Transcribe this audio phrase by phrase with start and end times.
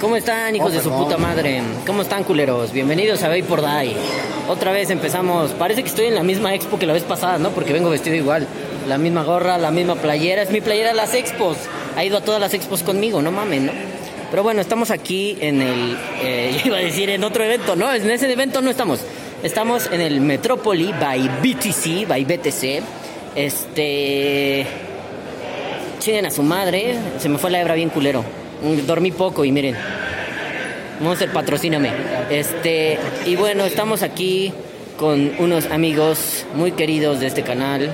[0.00, 1.62] ¿Cómo están, hijos de su puta madre?
[1.86, 2.70] ¿Cómo están, culeros?
[2.70, 3.96] Bienvenidos a Vapor Die.
[4.46, 5.52] Otra vez empezamos.
[5.52, 7.50] Parece que estoy en la misma expo que la vez pasada, ¿no?
[7.50, 8.46] Porque vengo vestido igual.
[8.86, 10.42] La misma gorra, la misma playera.
[10.42, 11.56] Es mi playera de las expos.
[11.96, 13.72] Ha ido a todas las expos conmigo, no mames, ¿no?
[14.30, 15.96] Pero bueno, estamos aquí en el.
[16.22, 17.90] Eh, iba a decir en otro evento, ¿no?
[17.92, 19.00] En ese evento no estamos.
[19.42, 22.82] Estamos en el Metrópoli by BTC, by BTC.
[23.34, 24.66] Este.
[26.00, 26.96] Chinguen a su madre.
[27.18, 28.45] Se me fue la hebra bien culero.
[28.86, 29.76] Dormí poco y miren.
[31.00, 31.90] Monster, patrocíname.
[32.30, 34.52] Este, y bueno, estamos aquí
[34.96, 37.90] con unos amigos muy queridos de este canal.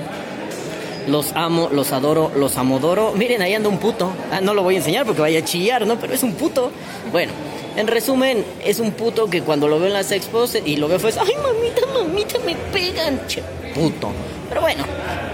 [1.07, 3.11] Los amo, los adoro, los amodoro.
[3.13, 4.11] Miren, ahí anda un puto.
[4.31, 5.97] Ah, no lo voy a enseñar porque vaya a chillar, ¿no?
[5.99, 6.71] Pero es un puto.
[7.11, 7.33] Bueno,
[7.75, 10.99] en resumen, es un puto que cuando lo veo en las expos y lo veo
[10.99, 14.11] fue, ay mamita, mamita, me pegan, che, puto.
[14.47, 14.83] Pero bueno,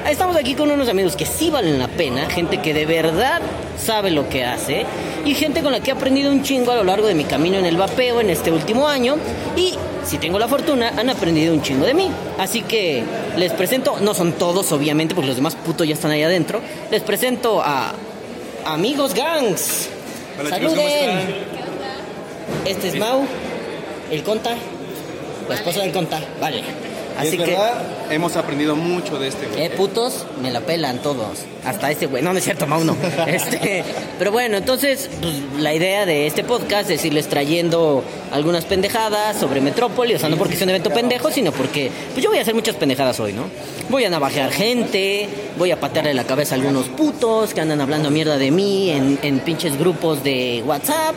[0.09, 3.41] estamos aquí con unos amigos que sí valen la pena, gente que de verdad
[3.77, 4.85] sabe lo que hace
[5.29, 7.59] y gente con la que he aprendido un chingo a lo largo de mi camino
[7.59, 9.15] en el vapeo en este último año
[9.55, 12.09] y si tengo la fortuna han aprendido un chingo de mí.
[12.39, 13.03] Así que
[13.37, 17.03] les presento, no son todos obviamente porque los demás putos ya están ahí adentro, les
[17.03, 17.93] presento a
[18.65, 19.89] amigos gangs.
[20.39, 20.75] Hola, Saluden.
[20.75, 22.65] chicos, ¿cómo están?
[22.65, 23.21] Este es Mau,
[24.09, 24.55] el conta,
[25.47, 26.63] la esposa del conta, vale.
[27.19, 29.63] Así es que verdad, hemos aprendido mucho de este güey.
[29.63, 31.39] eh, putos, me la pelan todos.
[31.65, 32.23] Hasta este güey.
[32.23, 32.95] No, no es cierto, Mau no.
[33.27, 33.83] Este,
[34.17, 39.59] pero bueno, entonces, pues, la idea de este podcast es irles trayendo algunas pendejadas sobre
[39.61, 40.15] Metrópoli.
[40.15, 42.55] O sea, no porque sea un evento pendejo, sino porque pues yo voy a hacer
[42.55, 43.43] muchas pendejadas hoy, ¿no?
[43.89, 48.09] Voy a navajear gente, voy a patearle la cabeza a algunos putos que andan hablando
[48.11, 51.15] mierda de mí en, en pinches grupos de WhatsApp.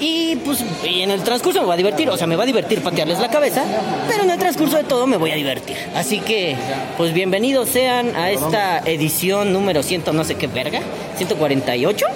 [0.00, 2.46] Y pues y en el transcurso me va a divertir, o sea, me va a
[2.46, 3.62] divertir patearles la cabeza,
[4.08, 5.76] pero en el transcurso de todo me voy a divertir.
[5.94, 6.56] Así que,
[6.96, 10.80] pues bienvenidos sean a esta edición número 100, no sé qué verga,
[11.16, 12.06] 148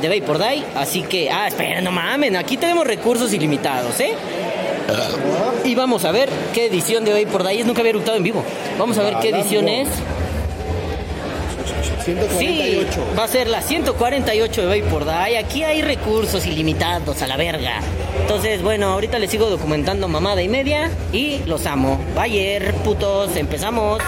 [0.00, 0.64] de Vapor Die.
[0.74, 4.14] Así que, ah, espera, no mamen, aquí tenemos recursos ilimitados, ¿eh?
[5.64, 8.44] Y vamos a ver qué edición de Vapor Die es, nunca había eructado en vivo.
[8.78, 9.88] Vamos a ver qué edición es.
[12.04, 13.04] Sí, 148.
[13.18, 15.38] va a ser la 148 de Vapor Die.
[15.38, 17.80] Aquí hay recursos ilimitados a la verga.
[18.20, 22.00] Entonces, bueno, ahorita les sigo documentando mamada y media y los amo.
[22.14, 24.02] Bayer, putos, empezamos.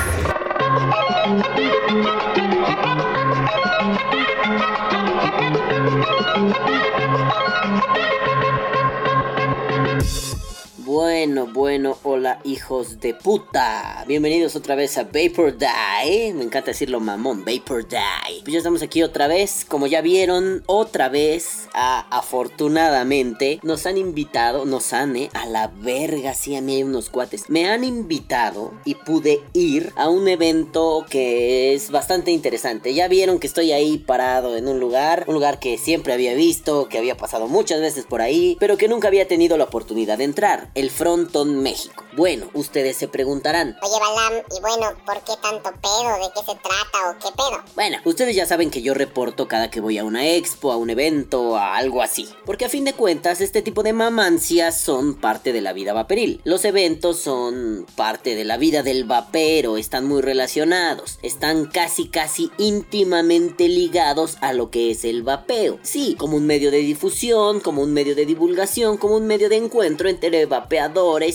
[10.96, 14.02] Bueno, bueno, hola hijos de puta.
[14.08, 16.32] Bienvenidos otra vez a Vapor Die.
[16.32, 18.40] Me encanta decirlo mamón, Vapor Die.
[18.42, 19.66] Pues ya estamos aquí otra vez.
[19.68, 26.32] Como ya vieron, otra vez, afortunadamente, nos han invitado, nos han, eh, a la verga,
[26.32, 27.50] sí, a mí hay unos cuates.
[27.50, 32.94] Me han invitado y pude ir a un evento que es bastante interesante.
[32.94, 36.88] Ya vieron que estoy ahí parado en un lugar, un lugar que siempre había visto,
[36.88, 40.24] que había pasado muchas veces por ahí, pero que nunca había tenido la oportunidad de
[40.24, 40.70] entrar.
[40.74, 42.04] El Fronton México.
[42.16, 43.76] Bueno, ustedes se preguntarán.
[43.82, 46.16] Oye, Balam, y bueno, ¿por qué tanto pedo?
[46.19, 47.62] ¿De qué se trata o qué pedo?
[47.74, 50.88] Bueno, ustedes ya saben que yo reporto cada que voy a una expo, a un
[50.88, 52.26] evento, a algo así.
[52.47, 56.41] Porque a fin de cuentas, este tipo de mamancias son parte de la vida vaporil.
[56.44, 61.18] Los eventos son parte de la vida del vapero, están muy relacionados.
[61.22, 65.78] Están casi, casi íntimamente ligados a lo que es el vapeo.
[65.82, 69.56] Sí, como un medio de difusión, como un medio de divulgación, como un medio de
[69.56, 70.30] encuentro entre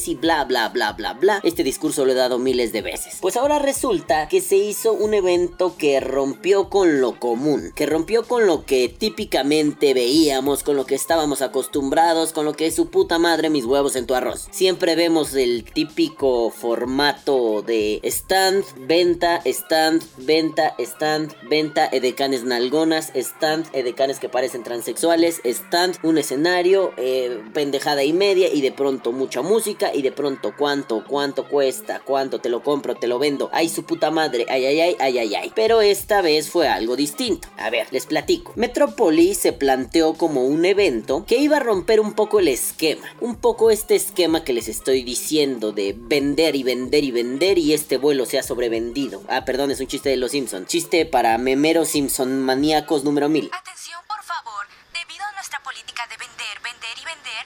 [0.07, 1.39] y bla, bla, bla, bla, bla.
[1.43, 3.17] Este discurso lo he dado miles de veces.
[3.21, 8.23] Pues ahora resulta que se hizo un evento que rompió con lo común, que rompió
[8.23, 12.89] con lo que típicamente veíamos, con lo que estábamos acostumbrados, con lo que es su
[12.89, 14.47] puta madre mis huevos en tu arroz.
[14.51, 23.65] Siempre vemos el típico formato de stand, venta, stand, venta, stand, venta, edecanes nalgonas, stand,
[23.73, 29.43] edecanes que parecen transexuales, stand, un escenario, eh, pendejada y media y de pronto mucha
[29.43, 33.69] música y de pronto cuánto, cuánto cuesta, cuánto te lo compro, te lo vendo, ay
[33.69, 35.51] su puta madre, ay ay ay, ay ay ay.
[35.55, 37.47] Pero esta vez fue algo distinto.
[37.57, 38.53] A ver, les platico.
[38.55, 43.35] Metrópoli se planteó como un evento que iba a romper un poco el esquema, un
[43.35, 47.97] poco este esquema que les estoy diciendo de vender y vender y vender y este
[47.97, 49.21] vuelo se ha sobrevendido.
[49.27, 50.65] Ah, perdón, es un chiste de los Simpson.
[50.65, 53.51] Chiste para memeros Simpson maníacos número 1000.
[53.53, 54.65] Atención, por favor.
[54.93, 57.45] Debido a nuestra política de vender, vender y vender,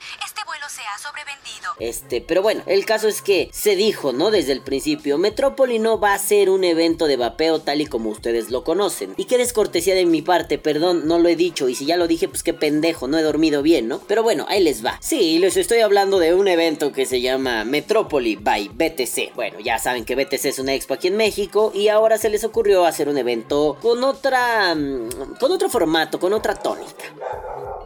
[0.69, 1.71] se ha sobrevendido.
[1.79, 4.31] Este, pero bueno, el caso es que se dijo, ¿no?
[4.31, 8.09] Desde el principio, Metrópoli no va a ser un evento de vapeo tal y como
[8.09, 9.13] ustedes lo conocen.
[9.17, 11.69] Y qué descortesía de mi parte, perdón, no lo he dicho.
[11.69, 13.99] Y si ya lo dije, pues qué pendejo, no he dormido bien, ¿no?
[14.07, 14.97] Pero bueno, ahí les va.
[15.01, 19.35] Sí, les estoy hablando de un evento que se llama Metrópoli by BTC.
[19.35, 22.43] Bueno, ya saben que BTC es una expo aquí en México y ahora se les
[22.43, 24.75] ocurrió hacer un evento con otra...
[24.75, 27.05] mm, con otro formato, con otra tónica.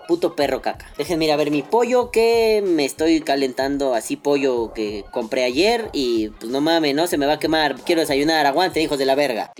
[0.08, 0.92] Puto perro caca.
[0.98, 5.90] Déjenme ir a ver mi pollo que me estoy calentando así pollo que compré ayer
[5.94, 7.76] y pues no mames, no se me va a quemar.
[7.82, 9.52] Quiero desayunar, aguante, hijos de la verga.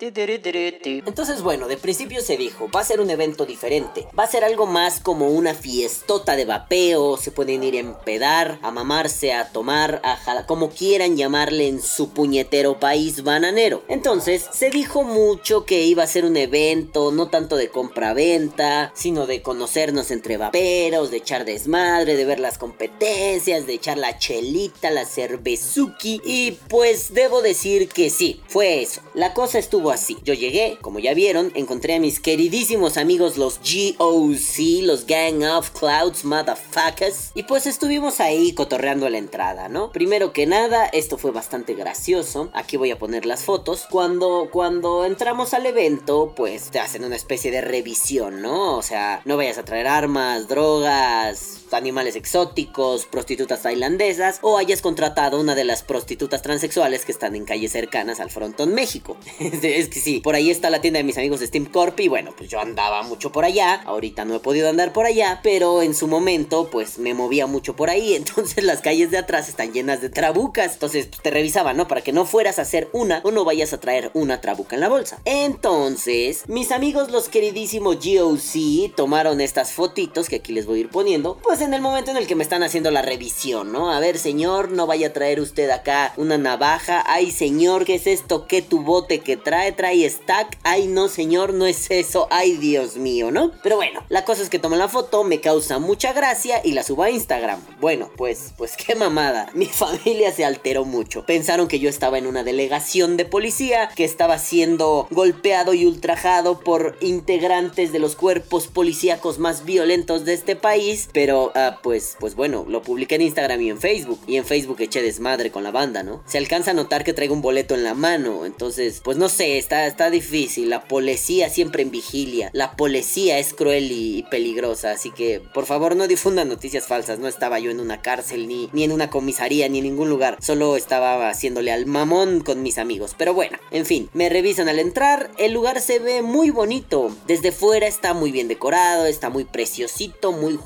[0.00, 4.06] Entonces, bueno, de principio se dijo, va a ser un evento diferente.
[4.16, 7.16] Va a ser algo más como una fiestota de vapeo.
[7.16, 11.82] Se pueden ir a empedar, a mamarse, a tomar, a jalar, como quieran llamarle en
[11.82, 13.82] su puñetero país bananero.
[13.88, 19.26] Entonces, se dijo mucho que iba a ser un evento, no tanto de compra-venta, sino
[19.26, 24.90] de conocernos entre vaperos, de echar desmadre, de ver las competencias, de echar la chelita,
[24.90, 26.20] la cervezuki.
[26.24, 29.00] Y pues debo decir que sí, fue eso.
[29.14, 30.18] La cosa estuvo así.
[30.24, 35.70] Yo llegué, como ya vieron, encontré a mis queridísimos amigos los GOC, los Gang of
[35.70, 37.32] Clouds Motherfuckers.
[37.34, 39.92] Y pues estuvimos ahí cotorreando la entrada, ¿no?
[39.92, 42.50] Primero que nada, esto fue bastante gracioso.
[42.52, 43.86] Aquí voy a poner las fotos.
[43.90, 48.76] Cuando, cuando entramos al evento, pues te hacen una especie de revisión, ¿no?
[48.76, 55.40] O sea, no vayas a traer armas, drogas, animales exóticos, prostitutas tailandesas o hayas contratado
[55.40, 59.16] una de las prostitutas transexuales que están en calles cercanas al Frontón México.
[59.38, 62.08] es que sí, por ahí está la tienda de mis amigos de Steam Corp y
[62.08, 65.82] bueno, pues yo andaba mucho por allá, ahorita no he podido andar por allá, pero
[65.82, 69.72] en su momento pues me movía mucho por ahí, entonces las calles de atrás están
[69.72, 71.88] llenas de trabucas, entonces pues, te revisaban, ¿no?
[71.88, 74.80] Para que no fueras a hacer una o no vayas a traer una trabuca en
[74.80, 75.20] la bolsa.
[75.24, 80.88] Entonces, mis amigos los queridísimos GOC tomaron estas fotitos que aquí les voy a ir
[80.88, 83.92] poniendo, pues en el momento en el que me están haciendo la revisión, ¿no?
[83.92, 87.02] A ver, señor, no vaya a traer usted acá una navaja.
[87.06, 88.46] Ay, señor, ¿qué es esto?
[88.46, 89.72] ¿Qué tu bote que trae?
[89.72, 90.58] ¿Trae stack?
[90.62, 92.28] Ay, no, señor, no es eso.
[92.30, 93.52] Ay, Dios mío, ¿no?
[93.62, 96.82] Pero bueno, la cosa es que tomo la foto, me causa mucha gracia y la
[96.82, 97.60] subo a Instagram.
[97.80, 99.50] Bueno, pues, pues qué mamada.
[99.54, 101.24] Mi familia se alteró mucho.
[101.24, 106.60] Pensaron que yo estaba en una delegación de policía, que estaba siendo golpeado y ultrajado
[106.60, 112.34] por integrantes de los cuerpos policíacos más violentos de este país, pero ah, pues, pues
[112.34, 114.20] bueno, lo publiqué en Instagram y en Facebook.
[114.26, 116.22] Y en Facebook eché desmadre con la banda, ¿no?
[116.26, 118.46] Se alcanza a notar que traigo un boleto en la mano.
[118.46, 120.70] Entonces, pues no sé, está, está difícil.
[120.70, 122.50] La policía siempre en vigilia.
[122.52, 124.92] La policía es cruel y, peligrosa.
[124.92, 127.18] Así que, por favor, no difundan noticias falsas.
[127.18, 130.38] No estaba yo en una cárcel, ni, ni en una comisaría, ni en ningún lugar.
[130.40, 133.14] Solo estaba haciéndole al mamón con mis amigos.
[133.16, 135.30] Pero bueno, en fin, me revisan al entrar.
[135.38, 137.14] El lugar se ve muy bonito.
[137.26, 140.56] Desde fuera está muy bien decorado, está muy preciosito, muy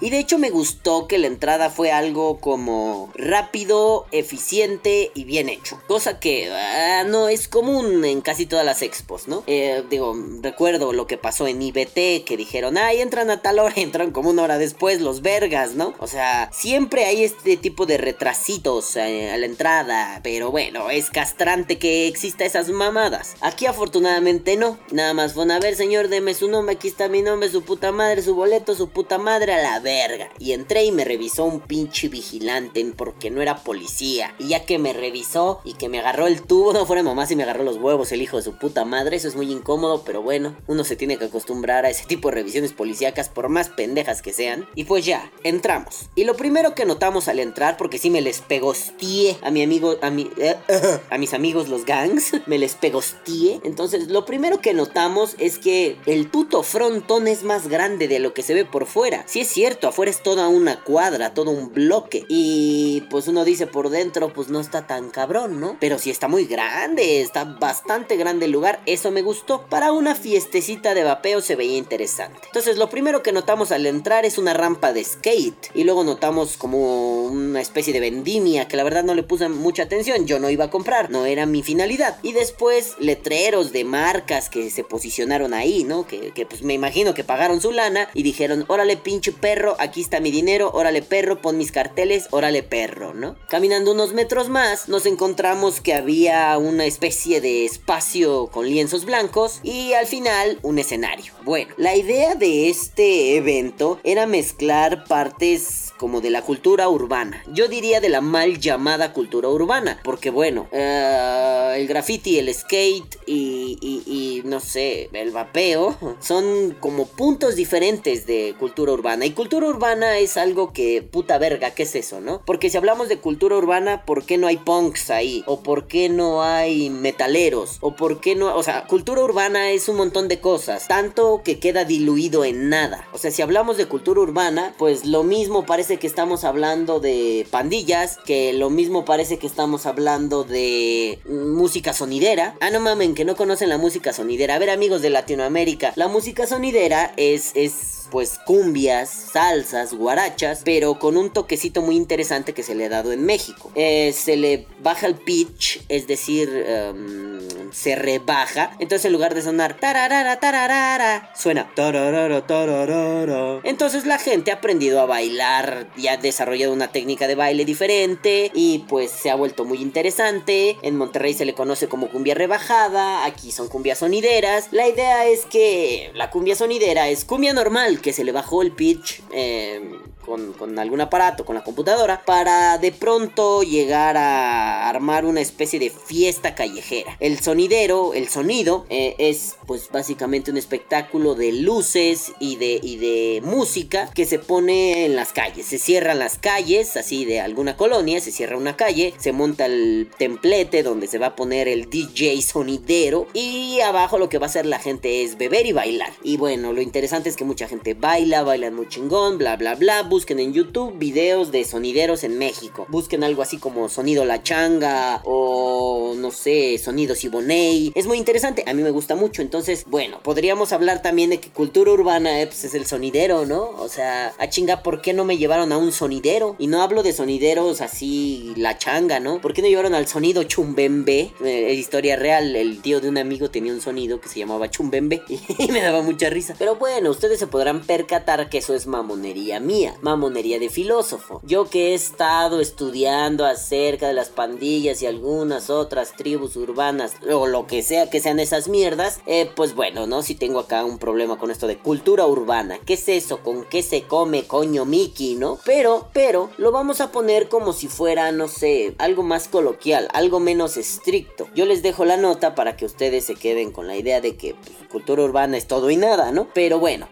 [0.00, 5.48] Y de hecho me gustó que la entrada fue algo como rápido, eficiente y bien
[5.48, 5.80] hecho.
[5.86, 9.42] Cosa que ah, no es común en casi todas las expos, ¿no?
[9.46, 13.74] Eh, digo, recuerdo lo que pasó en IBT, que dijeron, ay, entran a tal hora,
[13.76, 15.94] entran como una hora después los vergas, ¿no?
[15.98, 21.10] O sea, siempre hay este tipo de retrasitos eh, a la entrada, pero bueno, es
[21.10, 23.34] castrante que exista esas mamadas.
[23.40, 27.22] Aquí afortunadamente no, nada más van a ver, señor, deme su nombre, aquí está mi
[27.22, 30.30] nombre, su puta madre, su boleto, su puta madre a la verga.
[30.38, 34.34] Y entré y me revisó un pinche vigilante porque no era policía.
[34.38, 37.36] Y ya que me revisó y que me agarró el tubo, no fuera mamá si
[37.36, 40.22] me agarró los huevos el hijo de su puta madre, eso es muy incómodo, pero
[40.22, 44.22] bueno, uno se tiene que acostumbrar a ese tipo de revisiones policíacas por más pendejas
[44.22, 44.66] que sean.
[44.74, 46.08] Y pues ya, entramos.
[46.14, 49.96] Y lo primero que notamos al entrar, porque sí me les pegostié a mi amigo,
[50.02, 50.56] a mi, eh,
[51.10, 53.60] a mis amigos los gangs, me les pegostié.
[53.64, 58.34] Entonces, lo primero que notamos es que el puto frontón es más grande de lo
[58.34, 59.24] que se ve por fuera.
[59.36, 62.24] Si es cierto, afuera es toda una cuadra, todo un bloque.
[62.26, 65.76] Y pues uno dice por dentro, pues no está tan cabrón, ¿no?
[65.78, 69.66] Pero sí está muy grande, está bastante grande el lugar, eso me gustó.
[69.68, 72.40] Para una fiestecita de vapeo se veía interesante.
[72.46, 75.68] Entonces lo primero que notamos al entrar es una rampa de skate.
[75.74, 79.82] Y luego notamos como una especie de vendimia que la verdad no le puse mucha
[79.82, 80.26] atención.
[80.26, 82.16] Yo no iba a comprar, no era mi finalidad.
[82.22, 86.06] Y después letreros de marcas que se posicionaron ahí, ¿no?
[86.06, 90.00] Que, que pues me imagino que pagaron su lana y dijeron, órale pinche perro, aquí
[90.00, 93.36] está mi dinero, órale perro, pon mis carteles, órale perro, ¿no?
[93.48, 99.60] Caminando unos metros más, nos encontramos que había una especie de espacio con lienzos blancos
[99.62, 101.32] y al final un escenario.
[101.44, 107.42] Bueno, la idea de este evento era mezclar partes como de la cultura urbana.
[107.52, 113.18] Yo diría de la mal llamada cultura urbana, porque bueno, eh, el graffiti, el skate
[113.26, 113.46] y
[113.80, 119.26] y, y, no sé, el vapeo, son como puntos diferentes de cultura urbana.
[119.26, 122.42] Y cultura urbana es algo que, puta verga, ¿qué es eso, no?
[122.44, 125.42] Porque si hablamos de cultura urbana, ¿por qué no hay punks ahí?
[125.46, 127.78] ¿O por qué no hay metaleros?
[127.80, 128.54] ¿O por qué no...?
[128.56, 133.08] O sea, cultura urbana es un montón de cosas, tanto que queda diluido en nada.
[133.12, 137.46] O sea, si hablamos de cultura urbana, pues lo mismo parece que estamos hablando de
[137.50, 142.56] pandillas, que lo mismo parece que estamos hablando de música sonidera.
[142.60, 144.56] Ah, no mamen, que no conocen la música sonidera.
[144.56, 150.98] A ver, amigos de Latinoamérica, la música sonidera es, es pues cumbias, salsas, guarachas, pero
[150.98, 153.70] con un toquecito muy interesante que se le ha dado en México.
[153.74, 158.72] Eh, se le baja el pitch, es decir, um, se rebaja.
[158.78, 163.60] Entonces en lugar de sonar tararara, tararara, suena tararara, tararara.
[163.64, 168.50] Entonces la gente ha aprendido a bailar y ha desarrollado una técnica de baile diferente
[168.54, 170.76] y pues se ha vuelto muy interesante.
[170.82, 174.68] En Monterrey se le conoce como cumbia rebajada, aquí son cumbias sonideras.
[174.72, 178.72] La idea es que la cumbia sonidera es cumbia normal, que se le bajó el
[178.72, 179.22] pitch.
[179.32, 179.80] Eh,
[180.26, 185.90] con, algún aparato, con la computadora, para de pronto llegar a armar una especie de
[185.90, 187.16] fiesta callejera.
[187.20, 192.96] El sonidero, el sonido, eh, es pues básicamente un espectáculo de luces y de, y
[192.96, 195.66] de música que se pone en las calles.
[195.66, 200.10] Se cierran las calles, así de alguna colonia, se cierra una calle, se monta el
[200.18, 204.48] templete donde se va a poner el DJ sonidero y abajo lo que va a
[204.48, 206.12] hacer la gente es beber y bailar.
[206.22, 209.96] Y bueno, lo interesante es que mucha gente baila, bailan muy chingón, bla bla bla
[210.02, 212.86] busquen en YouTube videos de sonideros en México.
[212.88, 217.92] Busquen algo así como Sonido La Changa o no sé, Sonido Siboney.
[217.94, 219.42] Es muy interesante, a mí me gusta mucho.
[219.42, 223.70] Entonces, bueno, podríamos hablar también de que cultura urbana eh, pues, es el sonidero, ¿no?
[223.78, 226.56] O sea, a chinga, ¿por qué no me llevaron a un sonidero?
[226.58, 229.40] Y no hablo de sonideros así La Changa, ¿no?
[229.40, 231.32] ¿Por qué no llevaron al sonido Chumbembe?
[231.44, 235.22] Eh, historia real, el tío de un amigo tenía un sonido que se llamaba Chumbembe
[235.58, 236.54] y me daba mucha risa.
[236.58, 241.40] Pero bueno, ustedes se podrán percatar que eso es mamonería mía mamonería de filósofo.
[241.44, 247.46] Yo que he estado estudiando acerca de las pandillas y algunas otras tribus urbanas o
[247.46, 250.22] lo que sea que sean esas mierdas, eh, pues bueno, ¿no?
[250.22, 252.78] Si tengo acá un problema con esto de cultura urbana.
[252.84, 253.38] ¿Qué es eso?
[253.38, 255.58] ¿Con qué se come coño Mickey, no?
[255.64, 260.40] Pero, pero, lo vamos a poner como si fuera, no sé, algo más coloquial, algo
[260.40, 261.48] menos estricto.
[261.54, 264.54] Yo les dejo la nota para que ustedes se queden con la idea de que
[264.54, 266.48] pues, cultura urbana es todo y nada, ¿no?
[266.54, 267.08] Pero bueno,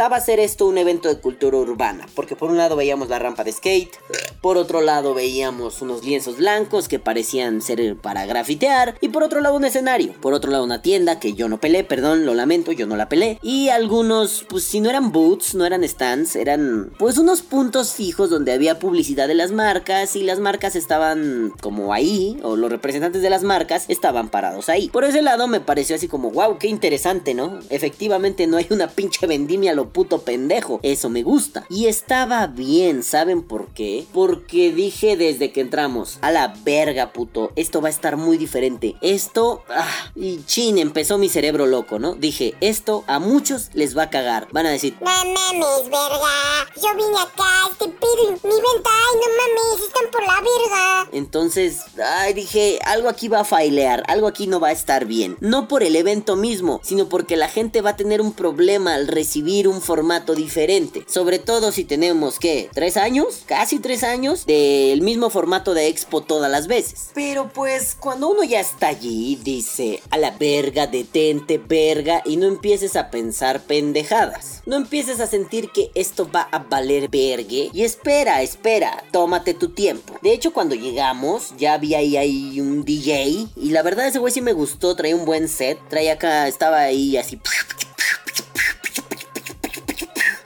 [0.00, 3.44] intentaba hacer esto un evento de cultura urbana, porque por un lado veíamos la rampa
[3.44, 3.98] de skate,
[4.40, 9.42] por otro lado veíamos unos lienzos blancos que parecían ser para grafitear, y por otro
[9.42, 12.72] lado un escenario, por otro lado una tienda que yo no pelé, perdón, lo lamento,
[12.72, 16.94] yo no la pelé, y algunos, pues si no eran boots, no eran stands, eran
[16.98, 21.92] pues unos puntos fijos donde había publicidad de las marcas y las marcas estaban como
[21.92, 24.88] ahí, o los representantes de las marcas estaban parados ahí.
[24.88, 27.58] Por ese lado me pareció así como, wow, qué interesante, ¿no?
[27.68, 31.64] Efectivamente no hay una pinche vendimia a puto pendejo, eso me gusta.
[31.68, 34.06] Y estaba bien, ¿saben por qué?
[34.12, 38.96] Porque dije desde que entramos, a la verga, puto, esto va a estar muy diferente.
[39.00, 42.14] Esto, ah, y chin, empezó mi cerebro loco, ¿no?
[42.14, 44.48] Dije, esto a muchos les va a cagar.
[44.52, 46.66] Van a decir, no mames, verga.
[46.76, 51.08] Yo vine acá, este pedo, mi venta, ay, no mames, están por la verga.
[51.12, 55.36] Entonces, ay, dije, algo aquí va a failear, algo aquí no va a estar bien.
[55.40, 59.08] No por el evento mismo, sino porque la gente va a tener un problema al
[59.08, 61.04] recibir un formato diferente.
[61.08, 62.68] Sobre todo si tenemos, ¿qué?
[62.72, 63.42] ¿Tres años?
[63.46, 67.10] Casi tres años del mismo formato de Expo todas las veces.
[67.14, 72.46] Pero pues, cuando uno ya está allí, dice, a la verga, detente, verga, y no
[72.46, 74.62] empieces a pensar pendejadas.
[74.66, 77.70] No empieces a sentir que esto va a valer vergue.
[77.72, 80.14] Y espera, espera, tómate tu tiempo.
[80.22, 83.48] De hecho, cuando llegamos, ya había ahí, ahí un DJ.
[83.56, 85.78] Y la verdad, ese güey sí me gustó, traía un buen set.
[85.88, 87.40] Traía acá, estaba ahí así.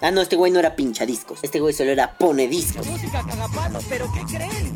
[0.04, 1.38] Ah, no, este güey no era pincha discos.
[1.40, 2.86] Este güey solo era pone discos.
[2.86, 4.74] Música cagapalos, pero ¿qué creen?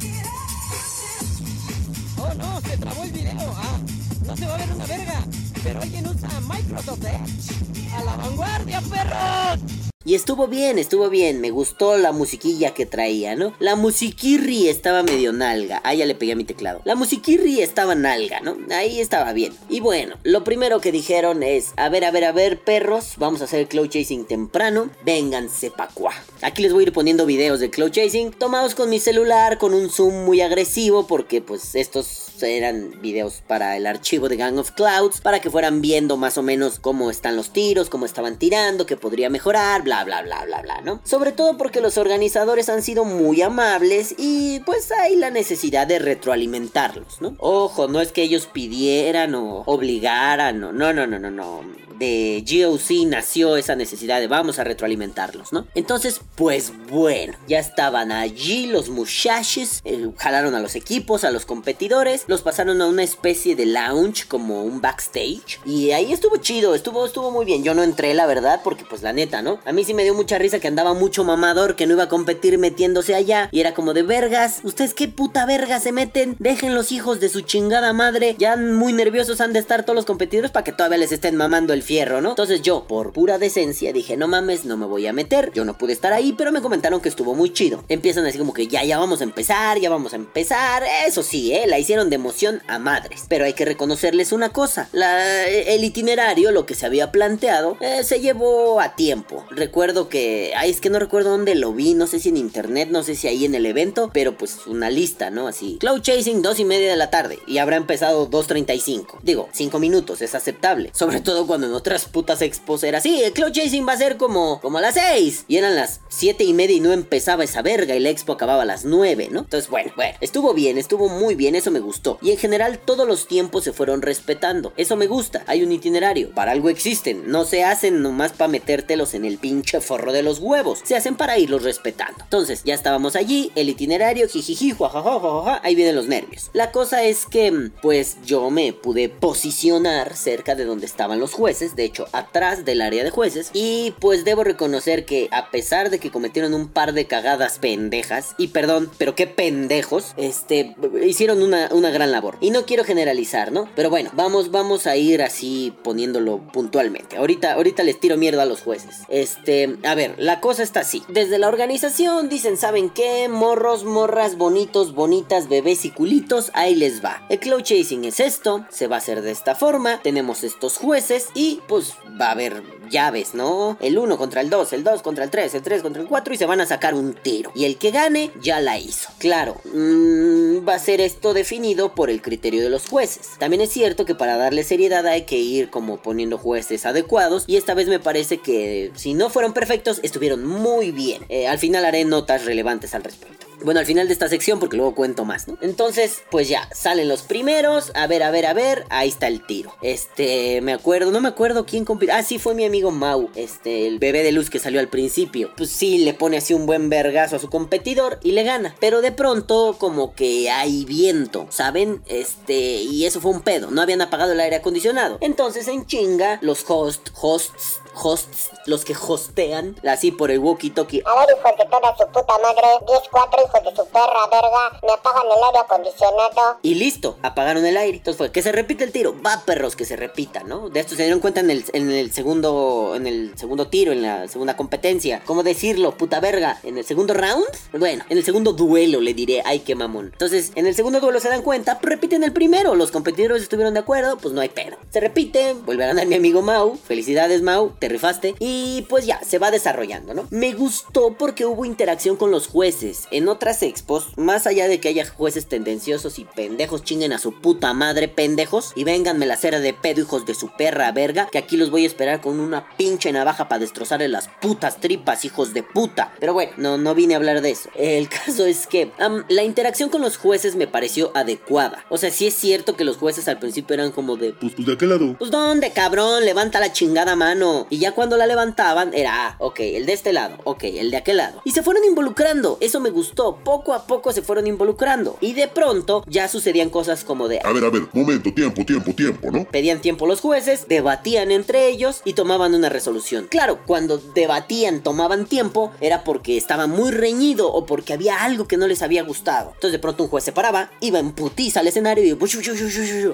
[2.16, 3.54] Oh no, se trabó el video.
[3.54, 3.78] Ah,
[4.24, 5.22] no se va a ver una verga.
[5.62, 7.94] Pero alguien usa Microsoft Edge.
[7.94, 9.87] A la vanguardia, perros.
[10.08, 13.52] Y estuvo bien, estuvo bien, me gustó la musiquilla que traía, ¿no?
[13.58, 15.82] La musiquirri estaba medio nalga.
[15.84, 16.80] Ah, ya le pegué a mi teclado.
[16.86, 18.56] La musiquirri estaba nalga, ¿no?
[18.74, 19.52] Ahí estaba bien.
[19.68, 23.42] Y bueno, lo primero que dijeron es, a ver, a ver, a ver, perros, vamos
[23.42, 24.88] a hacer el cloud chasing temprano.
[25.04, 26.14] Vénganse pa' cuá.
[26.40, 29.74] Aquí les voy a ir poniendo videos de cloud chasing, tomados con mi celular, con
[29.74, 34.70] un zoom muy agresivo, porque pues estos eran videos para el archivo de Gang of
[34.72, 38.86] Clouds, para que fueran viendo más o menos cómo están los tiros, cómo estaban tirando,
[38.86, 41.00] qué podría mejorar, bla bla bla bla bla ¿no?
[41.04, 45.98] Sobre todo porque los organizadores han sido muy amables y pues hay la necesidad de
[45.98, 47.34] retroalimentarlos, ¿no?
[47.38, 52.44] Ojo, no es que ellos pidieran o obligaran, o no, no, no, no, no de
[52.46, 55.66] GOC nació esa necesidad de vamos a retroalimentarlos, ¿no?
[55.74, 61.46] Entonces, pues bueno, ya estaban allí los muchachos, eh, jalaron a los equipos, a los
[61.46, 66.74] competidores, los pasaron a una especie de lounge como un backstage y ahí estuvo chido,
[66.74, 67.64] estuvo estuvo muy bien.
[67.64, 69.58] Yo no entré, la verdad, porque pues la neta, ¿no?
[69.64, 72.08] A mí sí me dio mucha risa que andaba mucho mamador que no iba a
[72.08, 76.74] competir metiéndose allá y era como de vergas, ustedes qué puta verga se meten, dejen
[76.74, 80.50] los hijos de su chingada madre, ya muy nerviosos han de estar todos los competidores
[80.50, 82.28] para que todavía les estén mamando el fierro, ¿no?
[82.28, 85.50] Entonces yo, por pura decencia, dije, no mames, no me voy a meter.
[85.54, 87.82] Yo no pude estar ahí, pero me comentaron que estuvo muy chido.
[87.88, 90.82] Empiezan así como que ya, ya vamos a empezar, ya vamos a empezar.
[91.06, 91.64] Eso sí, ¿eh?
[91.66, 93.24] La hicieron de emoción a madres.
[93.30, 94.90] Pero hay que reconocerles una cosa.
[94.92, 99.46] La, el itinerario, lo que se había planteado, eh, se llevó a tiempo.
[99.50, 102.90] Recuerdo que, ay, es que no recuerdo dónde lo vi, no sé si en internet,
[102.92, 105.48] no sé si ahí en el evento, pero pues una lista, ¿no?
[105.48, 107.38] Así, Cloud Chasing, dos y media de la tarde.
[107.46, 109.20] Y habrá empezado 2.35.
[109.22, 110.90] Digo, 5 minutos, es aceptable.
[110.98, 114.16] Sobre todo cuando en otras putas expos era así, el Cloud Chasing va a ser
[114.16, 115.44] como, como a las 6.
[115.48, 118.62] Y eran las 7 y media y no empezaba esa verga y la expo acababa
[118.62, 119.40] a las 9, ¿no?
[119.40, 122.18] Entonces, bueno, bueno, estuvo bien, estuvo muy bien, eso me gustó.
[122.20, 124.72] Y en general todos los tiempos se fueron respetando.
[124.76, 125.44] Eso me gusta.
[125.46, 127.30] Hay un itinerario, para algo existen.
[127.30, 130.80] No se hacen nomás para metértelos en el pinche forro de los huevos.
[130.84, 132.24] Se hacen para irlos respetando.
[132.24, 136.50] Entonces, ya estábamos allí, el itinerario, jijiji, jajajaja, ahí vienen los nervios.
[136.52, 141.67] La cosa es que, pues yo me pude posicionar cerca de donde estaban los jueces.
[141.76, 143.50] De hecho, atrás del área de jueces.
[143.52, 148.34] Y pues debo reconocer que a pesar de que cometieron un par de cagadas pendejas,
[148.38, 152.36] y perdón, pero qué pendejos, este, hicieron una, una gran labor.
[152.40, 153.68] Y no quiero generalizar, ¿no?
[153.74, 157.16] Pero bueno, vamos, vamos a ir así poniéndolo puntualmente.
[157.16, 159.02] Ahorita, ahorita les tiro mierda a los jueces.
[159.08, 161.02] Este, a ver, la cosa está así.
[161.08, 163.28] Desde la organización dicen, ¿saben qué?
[163.28, 167.22] Morros, morras, bonitos, bonitas, bebés y culitos, ahí les va.
[167.28, 171.28] El cloud chasing es esto, se va a hacer de esta forma, tenemos estos jueces
[171.34, 173.76] y pues va a haber llaves, ¿no?
[173.80, 176.34] El 1 contra el 2, el 2 contra el 3, el 3 contra el 4
[176.34, 177.52] y se van a sacar un tiro.
[177.54, 179.10] Y el que gane ya la hizo.
[179.18, 183.30] Claro, mmm, va a ser esto definido por el criterio de los jueces.
[183.38, 187.56] También es cierto que para darle seriedad hay que ir como poniendo jueces adecuados y
[187.56, 191.24] esta vez me parece que si no fueron perfectos estuvieron muy bien.
[191.28, 193.47] Eh, al final haré notas relevantes al respecto.
[193.64, 195.58] Bueno, al final de esta sección, porque luego cuento más, ¿no?
[195.60, 197.90] Entonces, pues ya, salen los primeros.
[197.94, 198.84] A ver, a ver, a ver.
[198.88, 199.74] Ahí está el tiro.
[199.82, 202.14] Este, me acuerdo, no me acuerdo quién compitió.
[202.14, 203.30] Ah, sí, fue mi amigo Mau.
[203.34, 205.50] Este, el bebé de luz que salió al principio.
[205.56, 208.74] Pues sí, le pone así un buen vergazo a su competidor y le gana.
[208.80, 212.02] Pero de pronto, como que hay viento, ¿saben?
[212.06, 213.70] Este, y eso fue un pedo.
[213.70, 215.18] No habían apagado el aire acondicionado.
[215.20, 221.02] Entonces, en chinga, los host, hosts, hosts, los que hostean, así por el walkie-talkie.
[221.04, 224.92] A ver, hijos de toda su puta madre, 10-4, hijos de su perra, verga, me
[224.92, 226.58] apagan el aire acondicionado.
[226.62, 227.98] Y listo, apagaron el aire.
[227.98, 229.14] Entonces fue que se repite el tiro.
[229.24, 230.68] Va, perros, que se repita, ¿no?
[230.68, 234.02] De esto se dieron cuenta en el, en el segundo en el segundo tiro, en
[234.02, 235.22] la segunda competencia.
[235.24, 235.96] ¿Cómo decirlo?
[235.96, 236.58] Puta verga.
[236.62, 237.46] ¿En el segundo round?
[237.72, 239.42] Bueno, en el segundo duelo le diré.
[239.44, 240.10] Ay, qué mamón.
[240.12, 242.74] Entonces, en el segundo duelo se dan cuenta, repiten el primero.
[242.74, 244.76] Los competidores estuvieron de acuerdo, pues no hay pedo.
[244.90, 246.76] Se repite, vuelve a mi amigo Mau.
[246.76, 248.34] Felicidades, Mau, te rifaste.
[248.38, 250.26] Y pues ya, se va desarrollando, ¿no?
[250.30, 253.06] Me gustó porque hubo interacción con los jueces.
[253.10, 257.32] En otras expos, más allá de que haya jueces tendenciosos y pendejos chinguen a su
[257.40, 261.38] puta madre, pendejos, y vénganme la cera de pedo, hijos de su perra verga, que
[261.38, 265.54] aquí los voy a esperar con una pinche navaja para destrozarle las putas tripas, hijos
[265.54, 266.12] de puta.
[266.20, 267.70] Pero bueno, no, no vine a hablar de eso.
[267.74, 268.90] El caso es que
[269.28, 271.84] la interacción con los jueces me pareció adecuada.
[271.88, 274.66] O sea, sí es cierto que los jueces al principio eran como de, Pues, pues
[274.66, 275.16] de aquel lado.
[275.18, 277.66] pues dónde, cabrón, levanta la chingada mano.
[277.70, 280.96] Y ya cuando la levantaban era, ah, ok, el de este lado, ok, el de
[280.96, 281.40] aquel lado.
[281.44, 283.36] Y se fueron involucrando, eso me gustó.
[283.44, 285.16] Poco a poco se fueron involucrando.
[285.20, 288.92] Y de pronto ya sucedían cosas como de, A ver, a ver, momento, tiempo, tiempo,
[288.92, 289.44] tiempo, ¿no?
[289.44, 293.26] Pedían tiempo los jueces, debatían entre ellos y tomaban una resolución.
[293.28, 298.56] Claro, cuando debatían, tomaban tiempo, era porque estaba muy reñido o porque había algo que
[298.56, 299.50] no les había gustado.
[299.54, 302.16] Entonces de pronto un juez se paraba, iba en putiza al escenario y...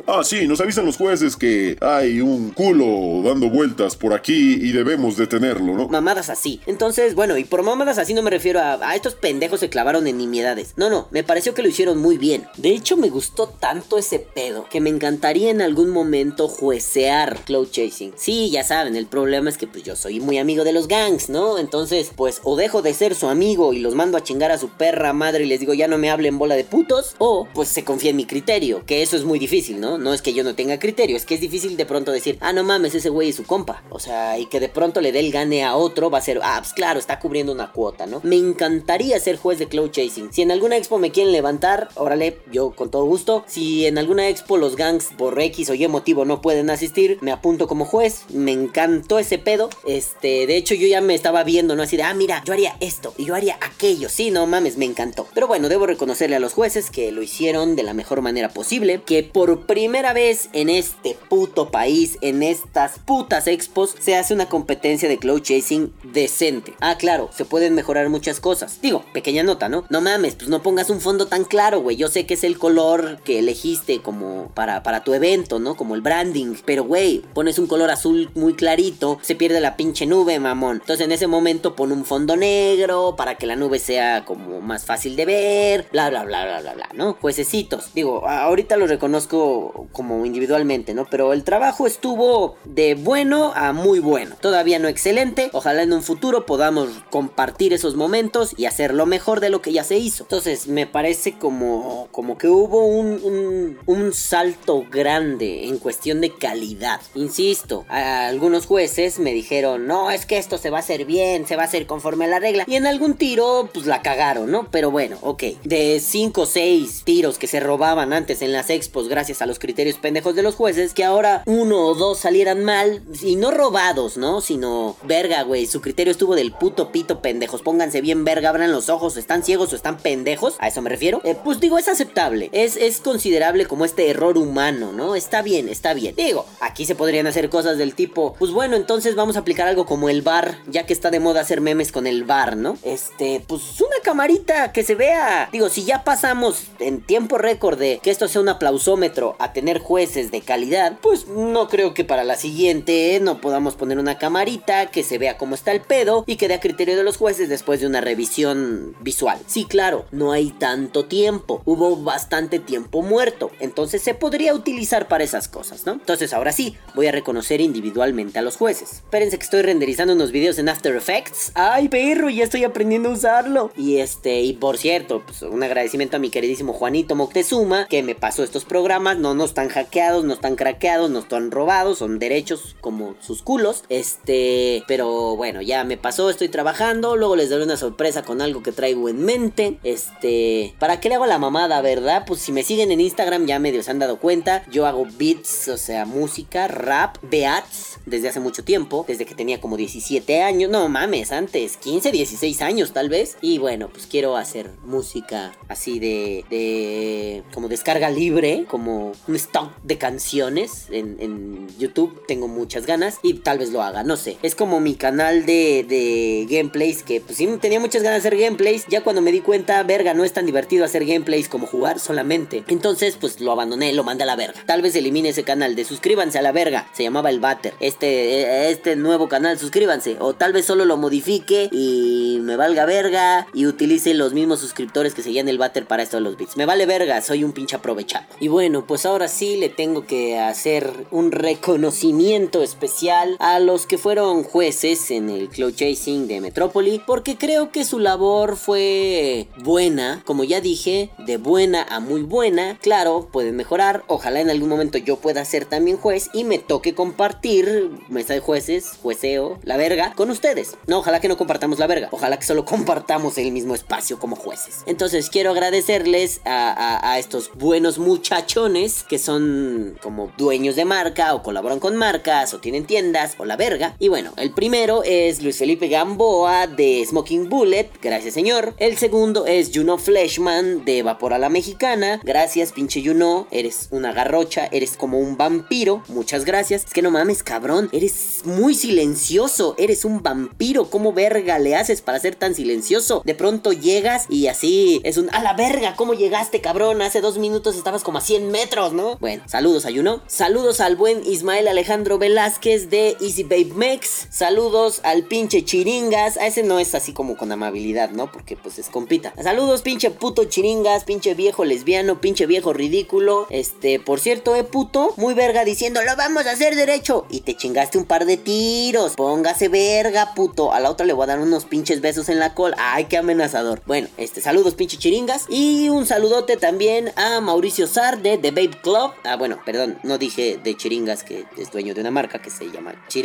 [0.07, 4.73] Ah, sí, nos avisan los jueces que hay un culo dando vueltas por aquí y
[4.73, 5.89] debemos detenerlo, ¿no?
[5.89, 6.61] Mamadas así.
[6.67, 10.07] Entonces, bueno, y por mamadas así no me refiero a, a estos pendejos se clavaron
[10.07, 10.75] en nimiedades.
[10.77, 12.47] No, no, me pareció que lo hicieron muy bien.
[12.57, 17.71] De hecho, me gustó tanto ese pedo que me encantaría en algún momento juecear Cloud
[17.71, 18.13] Chasing.
[18.17, 21.29] Sí, ya saben, el problema es que pues yo soy muy amigo de los gangs,
[21.29, 21.59] ¿no?
[21.59, 24.69] Entonces, pues o dejo de ser su amigo y los mando a chingar a su
[24.69, 27.85] perra madre y les digo ya no me hablen bola de putos, o pues se
[27.85, 29.99] confía en mi criterio, que eso es muy difícil, ¿no?
[29.99, 32.53] No es que yo no tenga criterio, es que es difícil de pronto decir, ah,
[32.53, 33.83] no mames, ese güey es su compa.
[33.91, 36.41] O sea, y que de pronto le dé el gane a otro, va a ser,
[36.43, 38.21] ah, pues claro, está cubriendo una cuota, ¿no?
[38.23, 40.33] Me encantaría ser juez de Cloud Chasing.
[40.33, 43.45] Si en alguna expo me quieren levantar, órale, yo con todo gusto.
[43.47, 47.33] Si en alguna expo los gangs por X o Y motivo no pueden asistir, me
[47.33, 48.25] apunto como juez.
[48.31, 49.71] Me encantó ese pedo.
[49.87, 51.83] Este, de hecho, yo ya me estaba viendo, ¿no?
[51.83, 54.09] Así de, ah, mira, yo haría esto y yo haría aquello.
[54.09, 55.27] Sí, no mames, me encantó.
[55.35, 59.03] Pero bueno, debo reconocerle a los jueces que lo hicieron de la mejor manera posible.
[59.05, 65.09] Que por primera vez en este puto país, en estas putas expos, se una competencia
[65.09, 66.75] de cloud chasing decente.
[66.81, 68.81] Ah, claro, se pueden mejorar muchas cosas.
[68.81, 69.85] Digo, pequeña nota, ¿no?
[69.91, 71.97] No mames, pues no pongas un fondo tan claro, güey.
[71.97, 75.77] Yo sé que es el color que elegiste como para, para tu evento, ¿no?
[75.77, 76.57] Como el branding.
[76.65, 80.77] Pero, güey, pones un color azul muy clarito, se pierde la pinche nube, mamón.
[80.81, 84.85] Entonces en ese momento pon un fondo negro para que la nube sea como más
[84.85, 87.15] fácil de ver, bla, bla, bla, bla, bla, bla, ¿no?
[87.15, 87.93] Juececitos.
[87.95, 91.07] Digo, ahorita lo reconozco como individualmente, ¿no?
[91.07, 94.14] Pero el trabajo estuvo de bueno a muy bueno.
[94.41, 95.51] Todavía no excelente.
[95.53, 99.73] Ojalá en un futuro podamos compartir esos momentos y hacer lo mejor de lo que
[99.73, 100.25] ya se hizo.
[100.25, 107.01] Entonces me parece como, como que hubo un, un, salto grande en cuestión de calidad.
[107.15, 111.57] Insisto, algunos jueces me dijeron, no, es que esto se va a hacer bien, se
[111.57, 112.65] va a hacer conforme a la regla.
[112.67, 114.69] Y en algún tiro, pues la cagaron, ¿no?
[114.71, 115.43] Pero bueno, ok.
[115.65, 119.59] De 5 o 6 tiros que se robaban antes en las expos gracias a los
[119.59, 124.04] criterios pendejos de los jueces, que ahora uno o dos salieran mal, y no robados,
[124.17, 124.41] ¿no?
[124.41, 127.63] Sino, verga, güey, su criterio estuvo del puto pito pendejos.
[127.63, 130.57] Pónganse bien, verga, abran los ojos, están ciegos o están pendejos.
[130.59, 131.21] A eso me refiero.
[131.25, 132.51] Eh, pues digo, es aceptable.
[132.53, 135.15] Es, es considerable como este error humano, ¿no?
[135.15, 136.15] Está bien, está bien.
[136.17, 139.87] Digo, aquí se podrían hacer cosas del tipo, pues bueno, entonces vamos a aplicar algo
[139.87, 142.77] como el bar, ya que está de moda hacer memes con el bar, ¿no?
[142.83, 145.49] Este, pues una camarita que se vea.
[145.53, 149.79] Digo, si ya pasamos en tiempo récord de que esto sea un aplausómetro a tener
[149.79, 154.87] jueces de calidad, pues no creo que para la siguiente no podamos poner una camarita
[154.87, 157.49] que se vea cómo está el pedo y que dé a criterio de los jueces
[157.49, 159.39] después de una revisión visual.
[159.47, 161.63] Sí, claro, no hay tanto tiempo.
[161.65, 163.51] Hubo bastante tiempo muerto.
[163.61, 165.93] Entonces se podría utilizar para esas cosas, ¿no?
[165.93, 168.93] Entonces ahora sí, voy a reconocer individualmente a los jueces.
[168.93, 171.53] Espérense que estoy renderizando unos videos en After Effects.
[171.55, 172.29] ¡Ay, perro!
[172.29, 173.71] Ya estoy aprendiendo a usarlo.
[173.77, 178.15] Y este, y por cierto, pues un agradecimiento a mi queridísimo Juanito Moctezuma que me
[178.15, 179.19] pasó estos programas.
[179.19, 183.84] No, no están hackeados, no están craqueados, no están robados, son derechos como sus culos.
[183.89, 187.17] Este, pero bueno, ya me pasó, estoy trabajando.
[187.17, 189.79] Luego les daré una sorpresa con algo que traigo en mente.
[189.83, 192.25] Este, ¿para qué le hago la mamada, verdad?
[192.27, 194.65] Pues si me siguen en Instagram ya medio se han dado cuenta.
[194.71, 199.61] Yo hago beats, o sea, música, rap, beats desde hace mucho tiempo, desde que tenía
[199.61, 200.71] como 17 años.
[200.71, 203.37] No mames, antes, 15, 16 años tal vez.
[203.41, 209.71] Y bueno, pues quiero hacer música así de, de como descarga libre, como un stock
[209.83, 212.25] de canciones en, en YouTube.
[212.27, 214.37] Tengo muchas ganas y tal vez lo haga, no sé.
[214.43, 218.41] Es como mi canal de, de gameplays que pues sí tenía muchas ganas de hacer
[218.41, 218.87] gameplays.
[218.89, 222.65] Ya cuando me di cuenta, verga, no es tan divertido hacer gameplays como jugar solamente.
[222.69, 224.61] Entonces, pues lo abandoné, lo mandé a la verga.
[224.67, 226.89] Tal vez elimine ese canal de suscríbanse a la verga.
[226.93, 227.75] Se llamaba el Batter.
[227.81, 230.17] Este, este nuevo canal, suscríbanse.
[230.21, 235.15] O tal vez solo lo modifique y me valga verga y utilice los mismos suscriptores
[235.15, 236.57] que seguían el Batter para esto de los bits.
[236.57, 238.25] Me vale verga, soy un pinche aprovechado.
[238.41, 243.99] Y bueno, pues ahora sí le tengo que hacer un reconocimiento especial a los que
[243.99, 247.03] fueron jueces en el Cloud Chasing de Metrópoli.
[247.07, 250.23] Porque creo que su labor fue buena.
[250.25, 252.79] Como ya dije, de buena a muy buena.
[252.81, 254.05] Claro, pueden mejorar.
[254.07, 258.41] Ojalá en algún momento yo pueda ser también juez y me toque compartir mesa de
[258.41, 260.77] jueces, jueceo, la verga, con ustedes.
[260.87, 262.09] No, ojalá que no compartamos la verga.
[262.11, 264.83] Ojalá que solo compartamos el mismo espacio como jueces.
[264.87, 271.81] Entonces quiero agradecerles a, estos buenos muchachones que son como dueños de marca o colaboran
[271.81, 273.97] con marcas o tienen tiendas la verga.
[273.99, 277.91] Y bueno, el primero es Luis Felipe Gamboa de Smoking Bullet.
[278.03, 278.75] Gracias señor.
[278.79, 282.21] El segundo es Juno Fleshman de Vapor a la Mexicana.
[282.23, 283.47] Gracias pinche Juno.
[283.51, 284.69] Eres una garrocha.
[284.71, 286.03] Eres como un vampiro.
[286.09, 286.85] Muchas gracias.
[286.85, 287.89] Es que no mames cabrón.
[287.93, 289.75] Eres muy silencioso.
[289.79, 290.91] Eres un vampiro.
[290.91, 293.23] ¿Cómo verga le haces para ser tan silencioso?
[293.25, 295.29] De pronto llegas y así es un...
[295.33, 295.95] A la verga.
[295.97, 297.03] ¿Cómo llegaste cabrón?
[297.03, 299.17] Hace dos minutos estabas como a 100 metros, ¿no?
[299.19, 300.23] Bueno, saludos a Juno.
[300.27, 304.29] Saludos al buen Ismael Alejandro Velázquez de Easy Babe Mex.
[304.31, 306.37] Saludos al pinche Chiringas.
[306.37, 308.31] A ese no es así como con amabilidad, ¿no?
[308.31, 309.35] Porque pues es compita.
[309.43, 313.49] Saludos pinche puto Chiringas, pinche viejo lesbiano, pinche viejo ridículo.
[313.51, 317.27] Este, por cierto, eh puto, muy verga diciendo, lo vamos a hacer derecho.
[317.29, 319.17] Y te chingaste un par de tiros.
[319.17, 320.73] Póngase verga, puto.
[320.73, 322.77] A la otra le voy a dar unos pinches besos en la cola.
[322.79, 323.83] Ay, qué amenazador.
[323.85, 325.47] Bueno, este, saludos pinche Chiringas.
[325.49, 329.11] Y un saludote también a Mauricio Sar de The Babe Club.
[329.25, 332.71] Ah, bueno, perdón, no dije de Chiringas que es dueño de una marca que se
[332.71, 333.24] llama Chiringas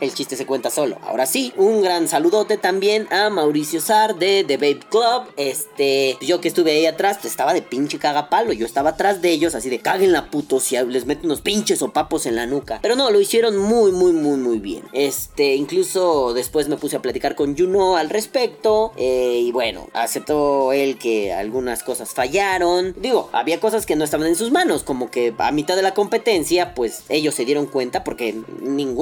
[0.00, 0.98] El chiste se cuenta solo.
[1.02, 5.32] Ahora sí, un gran saludote también a Mauricio Sar de The Babe Club.
[5.36, 8.52] Este, yo que estuve ahí atrás, pues estaba de pinche cagapalo.
[8.52, 11.82] Yo estaba atrás de ellos, así de caguen la puto si les meto unos pinches
[11.82, 12.78] o papos en la nuca.
[12.82, 14.84] Pero no, lo hicieron muy, muy, muy, muy bien.
[14.92, 18.92] Este, incluso después me puse a platicar con Juno al respecto.
[18.96, 22.94] eh, y bueno, aceptó él que algunas cosas fallaron.
[22.98, 25.94] Digo, había cosas que no estaban en sus manos, como que a mitad de la
[25.94, 28.34] competencia, pues ellos se dieron cuenta, porque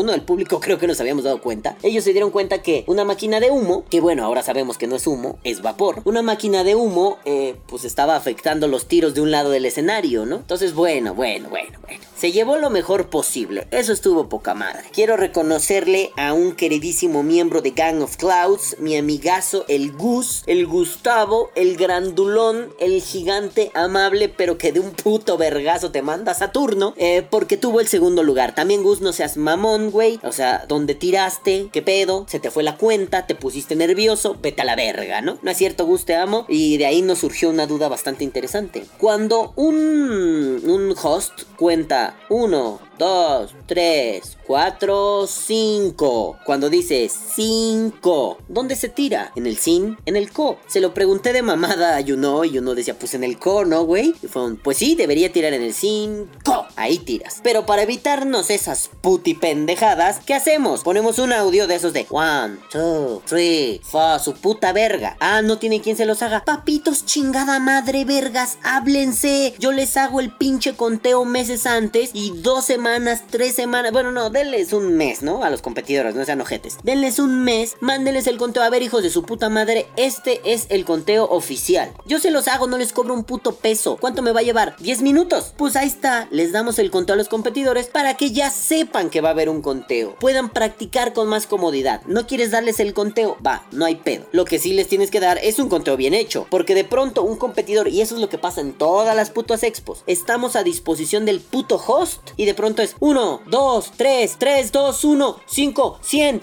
[0.06, 1.76] ninguno del público creo que nos habíamos dado cuenta.
[1.82, 4.94] Ellos se dieron cuenta que una máquina de humo, que bueno, ahora sabemos que no
[4.94, 6.02] es humo, es vapor.
[6.04, 10.24] Una máquina de humo, eh, pues estaba afectando los tiros de un lado del escenario,
[10.24, 10.36] ¿no?
[10.36, 12.04] Entonces, bueno, bueno, bueno, bueno.
[12.16, 13.66] Se llevó lo mejor posible.
[13.72, 14.84] Eso estuvo poca madre.
[14.92, 20.66] Quiero reconocerle a un queridísimo miembro de Gang of Clouds, mi amigazo, el Gus, el
[20.66, 26.94] Gustavo, el grandulón, el gigante amable, pero que de un puto vergazo te manda Saturno,
[26.96, 28.54] eh, porque tuvo el segundo lugar.
[28.54, 29.90] También Gus, no seas mamón,
[30.22, 34.62] O sea, donde tiraste, qué pedo, se te fue la cuenta, te pusiste nervioso, vete
[34.62, 35.38] a la verga, ¿no?
[35.42, 36.44] No es cierto, Gus, te amo.
[36.48, 38.84] Y de ahí nos surgió una duda bastante interesante.
[38.98, 46.38] Cuando un, un host cuenta 1, 2, 3, 4, 5.
[46.44, 49.32] Cuando dice 5, ¿dónde se tira?
[49.36, 49.98] ¿En el sin?
[50.06, 50.58] ¿En el co?
[50.66, 53.84] Se lo pregunté de mamada a Yuno y Yuno decía, pues en el co, ¿no,
[53.84, 54.14] güey?
[54.22, 56.66] Y fue un, pues sí, debería tirar en el sin, co.
[56.76, 57.40] Ahí tiras.
[57.42, 60.82] Pero para evitarnos esas puti pendejadas, ¿qué hacemos?
[60.82, 65.16] Ponemos un audio de esos de 1, 2, 3, fa, su puta verga.
[65.20, 66.44] Ah, no tiene quien se los haga.
[66.44, 69.54] Papitos, chingada madre, vergas, háblense.
[69.58, 72.85] Yo les hago el pinche conteo meses antes y dos semanas,
[73.28, 73.92] tres semanas.
[73.92, 75.42] Bueno, no, denles un mes, ¿no?
[75.42, 76.78] A los competidores, no sean ojetes.
[76.84, 78.62] Denles un mes, mándenles el conteo.
[78.62, 81.92] A ver, hijos de su puta madre, este es el conteo oficial.
[82.06, 83.96] Yo se los hago, no les cobro un puto peso.
[84.00, 84.76] ¿Cuánto me va a llevar?
[84.76, 85.52] ¿10 minutos?
[85.56, 89.20] Pues ahí está, les damos el conteo a los competidores para que ya sepan que
[89.20, 90.14] va a haber un conteo.
[90.20, 92.02] Puedan practicar con más comodidad.
[92.06, 93.36] ¿No quieres darles el conteo?
[93.44, 94.26] Va, no hay pedo.
[94.30, 96.46] Lo que sí les tienes que dar es un conteo bien hecho.
[96.50, 99.64] Porque de pronto un competidor, y eso es lo que pasa en todas las putas
[99.64, 104.72] expos, estamos a disposición del puto host y de pronto es 1, 2, 3, 3,
[104.72, 106.42] 2, 1, 5, 100,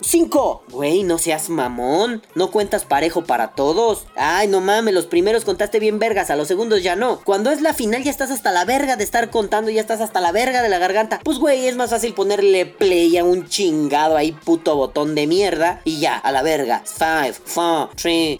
[0.00, 0.62] 5.
[0.70, 2.22] Güey, no seas mamón.
[2.34, 4.06] No cuentas parejo para todos.
[4.16, 7.20] Ay, no mames, los primeros contaste bien vergas, a los segundos ya no.
[7.24, 10.20] Cuando es la final ya estás hasta la verga de estar contando, ya estás hasta
[10.20, 11.20] la verga de la garganta.
[11.24, 15.80] Pues güey, es más fácil ponerle play a un chingado ahí puto botón de mierda
[15.84, 16.82] y ya, a la verga.
[16.84, 18.38] 5, 4, 3,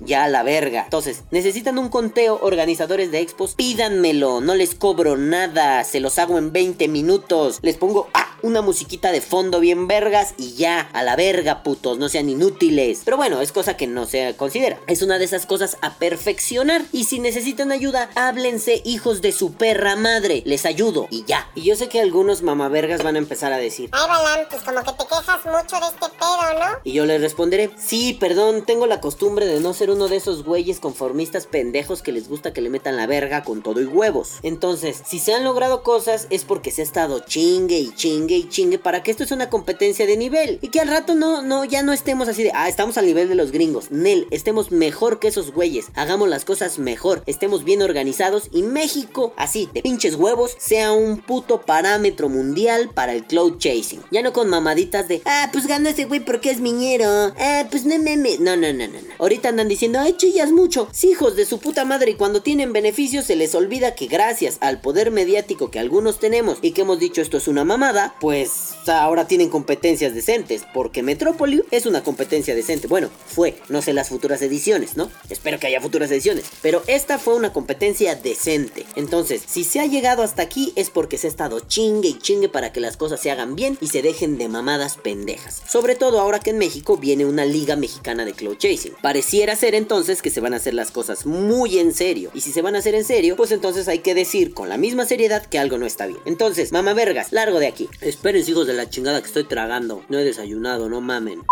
[0.00, 0.82] ya a la verga.
[0.84, 6.52] Entonces, necesitan un conteo, organizadores de expos, pídanmelo, no les cobro nada, los hago en
[6.52, 7.58] 20 minutos.
[7.62, 11.98] Les pongo ah, una musiquita de fondo bien vergas y ya, a la verga, putos,
[11.98, 13.02] no sean inútiles.
[13.04, 14.80] Pero bueno, es cosa que no se considera.
[14.86, 16.82] Es una de esas cosas a perfeccionar.
[16.92, 20.42] Y si necesitan ayuda, háblense, hijos de su perra madre.
[20.46, 21.50] Les ayudo y ya.
[21.54, 23.90] Y yo sé que algunos mamavergas van a empezar a decir.
[23.92, 26.80] Ay, Balam, pues como que te quejas mucho de este pedo, ¿no?
[26.84, 30.44] Y yo les responderé, sí, perdón, tengo la costumbre de no ser uno de esos
[30.44, 34.38] güeyes conformistas pendejos que les gusta que le metan la verga con todo y huevos.
[34.42, 35.82] Entonces, si se han logrado
[36.30, 39.50] es porque se ha estado chingue y chingue y chingue para que esto es una
[39.50, 40.58] competencia de nivel.
[40.62, 43.28] Y que al rato no, no, ya no estemos así de, ah, estamos al nivel
[43.28, 43.90] de los gringos.
[43.90, 45.88] Nel, estemos mejor que esos güeyes.
[45.94, 47.24] Hagamos las cosas mejor.
[47.26, 53.12] Estemos bien organizados y México, así, de pinches huevos, sea un puto parámetro mundial para
[53.12, 54.02] el cloud chasing.
[54.12, 57.08] Ya no con mamaditas de, ah, pues ganó ese güey porque es miñero.
[57.38, 58.36] Ah, pues no meme.
[58.38, 59.14] No, no, no, no, no.
[59.18, 60.88] Ahorita andan diciendo, ay, chillas mucho.
[61.02, 62.12] Hijos de su puta madre.
[62.12, 66.58] Y cuando tienen beneficios se les olvida que gracias al poder mediático que algunos tenemos
[66.62, 70.64] y que hemos dicho esto es una mamada, pues ahora tienen competencias decentes.
[70.72, 72.86] Porque Metrópoli es una competencia decente.
[72.86, 73.56] Bueno, fue.
[73.68, 75.10] No sé las futuras ediciones, ¿no?
[75.28, 76.44] Espero que haya futuras ediciones.
[76.62, 78.86] Pero esta fue una competencia decente.
[78.96, 82.48] Entonces, si se ha llegado hasta aquí es porque se ha estado chingue y chingue
[82.48, 85.62] para que las cosas se hagan bien y se dejen de mamadas pendejas.
[85.66, 88.94] Sobre todo ahora que en México viene una liga mexicana de cloud chasing.
[89.02, 92.30] Pareciera ser entonces que se van a hacer las cosas muy en serio.
[92.34, 94.76] Y si se van a hacer en serio, pues entonces hay que decir con la
[94.76, 96.20] misma seriedad que algo no está bien.
[96.24, 97.88] Entonces, mamá vergas, largo de aquí.
[98.00, 100.02] Esperen, hijos de la chingada que estoy tragando.
[100.08, 101.44] No he desayunado, no mamen.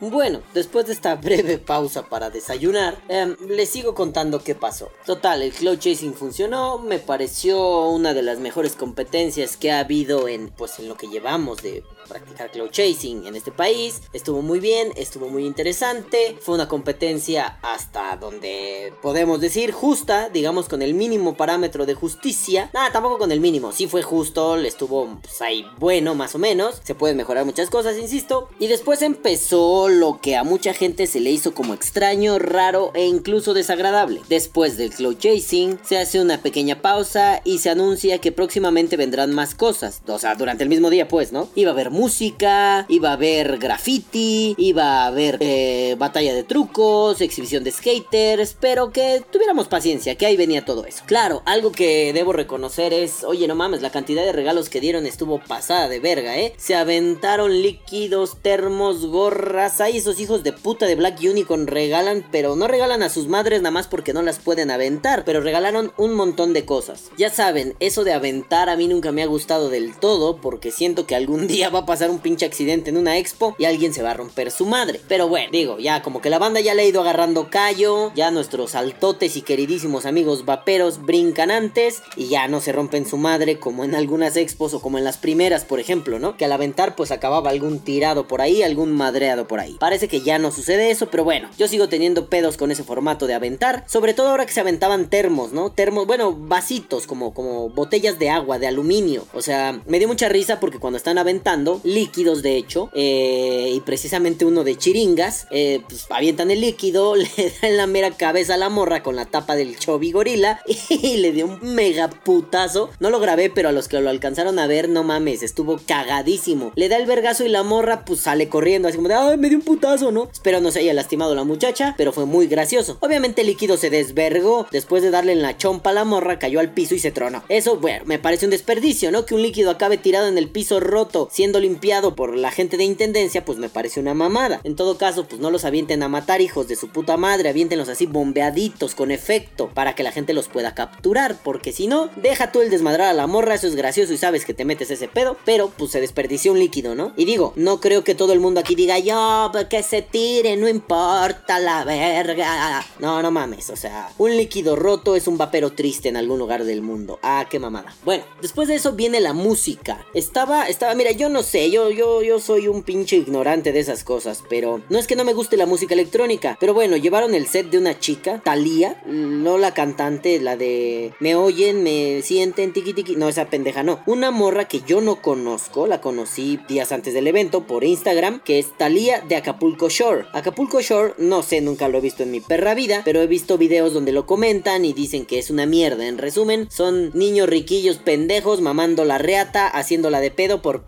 [0.00, 4.90] Bueno, después de esta breve pausa para desayunar, em, les sigo contando qué pasó.
[5.06, 10.26] Total, el cloud chasing funcionó, me pareció una de las mejores competencias que ha habido
[10.26, 14.02] en pues en lo que llevamos de practicar cloud chasing en este país.
[14.12, 16.36] Estuvo muy bien, estuvo muy interesante.
[16.40, 22.70] Fue una competencia hasta donde podemos decir justa, digamos con el mínimo parámetro de justicia.
[22.72, 26.38] Nada, tampoco con el mínimo, sí fue justo, le estuvo pues, ahí bueno más o
[26.38, 26.80] menos.
[26.84, 28.48] Se pueden mejorar muchas cosas, insisto.
[28.58, 33.06] Y después empezó lo que a mucha gente se le hizo como extraño, raro e
[33.06, 34.20] incluso desagradable.
[34.28, 39.32] Después del cloud chasing, se hace una pequeña pausa y se anuncia que próximamente vendrán
[39.32, 40.02] más cosas.
[40.06, 41.48] O sea, durante el mismo día, pues, ¿no?
[41.54, 47.20] Iba a haber música, iba a haber graffiti, iba a haber eh, batalla de trucos,
[47.20, 51.04] exhibición de skaters, pero que tuviéramos paciencia, que ahí venía todo eso.
[51.06, 55.06] Claro, algo que debo reconocer es, oye, no mames, la cantidad de regalos que dieron
[55.06, 56.52] estuvo pasada de verga, ¿eh?
[56.56, 62.56] Se aventaron líquidos, termos, gorras, ahí esos hijos de puta de Black Unicorn regalan, pero
[62.56, 66.14] no regalan a sus madres nada más porque no las pueden aventar, pero regalaron un
[66.14, 67.10] montón de cosas.
[67.16, 71.06] Ya saben, eso de aventar a mí nunca me ha gustado del todo porque siento
[71.06, 74.02] que algún día va a pasar un pinche accidente en una expo y alguien se
[74.02, 75.00] va a romper su madre.
[75.08, 78.30] Pero bueno, digo, ya como que la banda ya le ha ido agarrando callo, ya
[78.30, 83.58] nuestros altotes y queridísimos amigos vaperos brincan antes y ya no se rompen su madre
[83.58, 86.36] como en algunas expos o como en las primeras, por ejemplo, ¿no?
[86.36, 89.76] Que al aventar pues acababa algún tirado por ahí, algún madreado por ahí.
[89.80, 93.26] Parece que ya no sucede eso, pero bueno, yo sigo teniendo pedos con ese formato
[93.26, 95.70] de aventar, sobre todo ahora que se aventaban termos, ¿no?
[95.70, 99.26] Termos, bueno, vasitos como como botellas de agua de aluminio.
[99.34, 103.80] O sea, me dio mucha risa porque cuando están aventando líquidos de hecho eh, y
[103.80, 107.28] precisamente uno de chiringas, eh, pues avientan el líquido, le
[107.62, 111.32] dan la mera cabeza a la morra con la tapa del Chobi gorila y le
[111.32, 112.90] dio un mega putazo.
[113.00, 116.72] No lo grabé, pero a los que lo alcanzaron a ver, no mames, estuvo cagadísimo.
[116.76, 119.48] Le da el vergazo y la morra pues sale corriendo, así como de, ay, me
[119.48, 120.28] dio un putazo, ¿no?
[120.32, 122.98] Espero no se haya lastimado la muchacha, pero fue muy gracioso.
[123.00, 126.60] Obviamente el líquido se desvergó, después de darle en la chompa a la morra, cayó
[126.60, 127.42] al piso y se tronó.
[127.48, 129.26] Eso, bueno, me parece un desperdicio, ¿no?
[129.26, 132.84] Que un líquido acabe tirado en el piso roto, siendo limpiado por la gente de
[132.84, 134.60] intendencia, pues me parece una mamada.
[134.64, 137.88] En todo caso, pues no los avienten a matar, hijos de su puta madre, aviéntenlos
[137.88, 142.52] así bombeaditos, con efecto, para que la gente los pueda capturar, porque si no, deja
[142.52, 145.08] tú el desmadrar a la morra, eso es gracioso y sabes que te metes ese
[145.08, 147.12] pedo, pero pues se desperdició un líquido, ¿no?
[147.16, 150.56] Y digo, no creo que todo el mundo aquí diga, yo, pues, que se tire,
[150.56, 152.84] no importa la verga.
[152.98, 156.64] No, no mames, o sea, un líquido roto es un vapero triste en algún lugar
[156.64, 157.18] del mundo.
[157.22, 157.94] Ah, qué mamada.
[158.04, 160.04] Bueno, después de eso viene la música.
[160.14, 164.02] Estaba, estaba, mira, yo no sé, yo, yo, yo soy un pinche ignorante de esas
[164.02, 167.46] cosas, pero no es que no me guste la música electrónica, pero bueno, llevaron el
[167.46, 172.92] set de una chica, Thalía, no la cantante, la de me oyen, me sienten, tiki
[172.92, 174.02] tiki, no, esa pendeja no.
[174.06, 178.58] Una morra que yo no conozco, la conocí días antes del evento por Instagram, que
[178.58, 180.26] es Thalía de Acapulco Shore.
[180.32, 183.58] Acapulco Shore, no sé, nunca lo he visto en mi perra vida, pero he visto
[183.58, 186.06] videos donde lo comentan y dicen que es una mierda.
[186.06, 190.82] En resumen, son niños riquillos pendejos mamando la reata, haciéndola de pedo por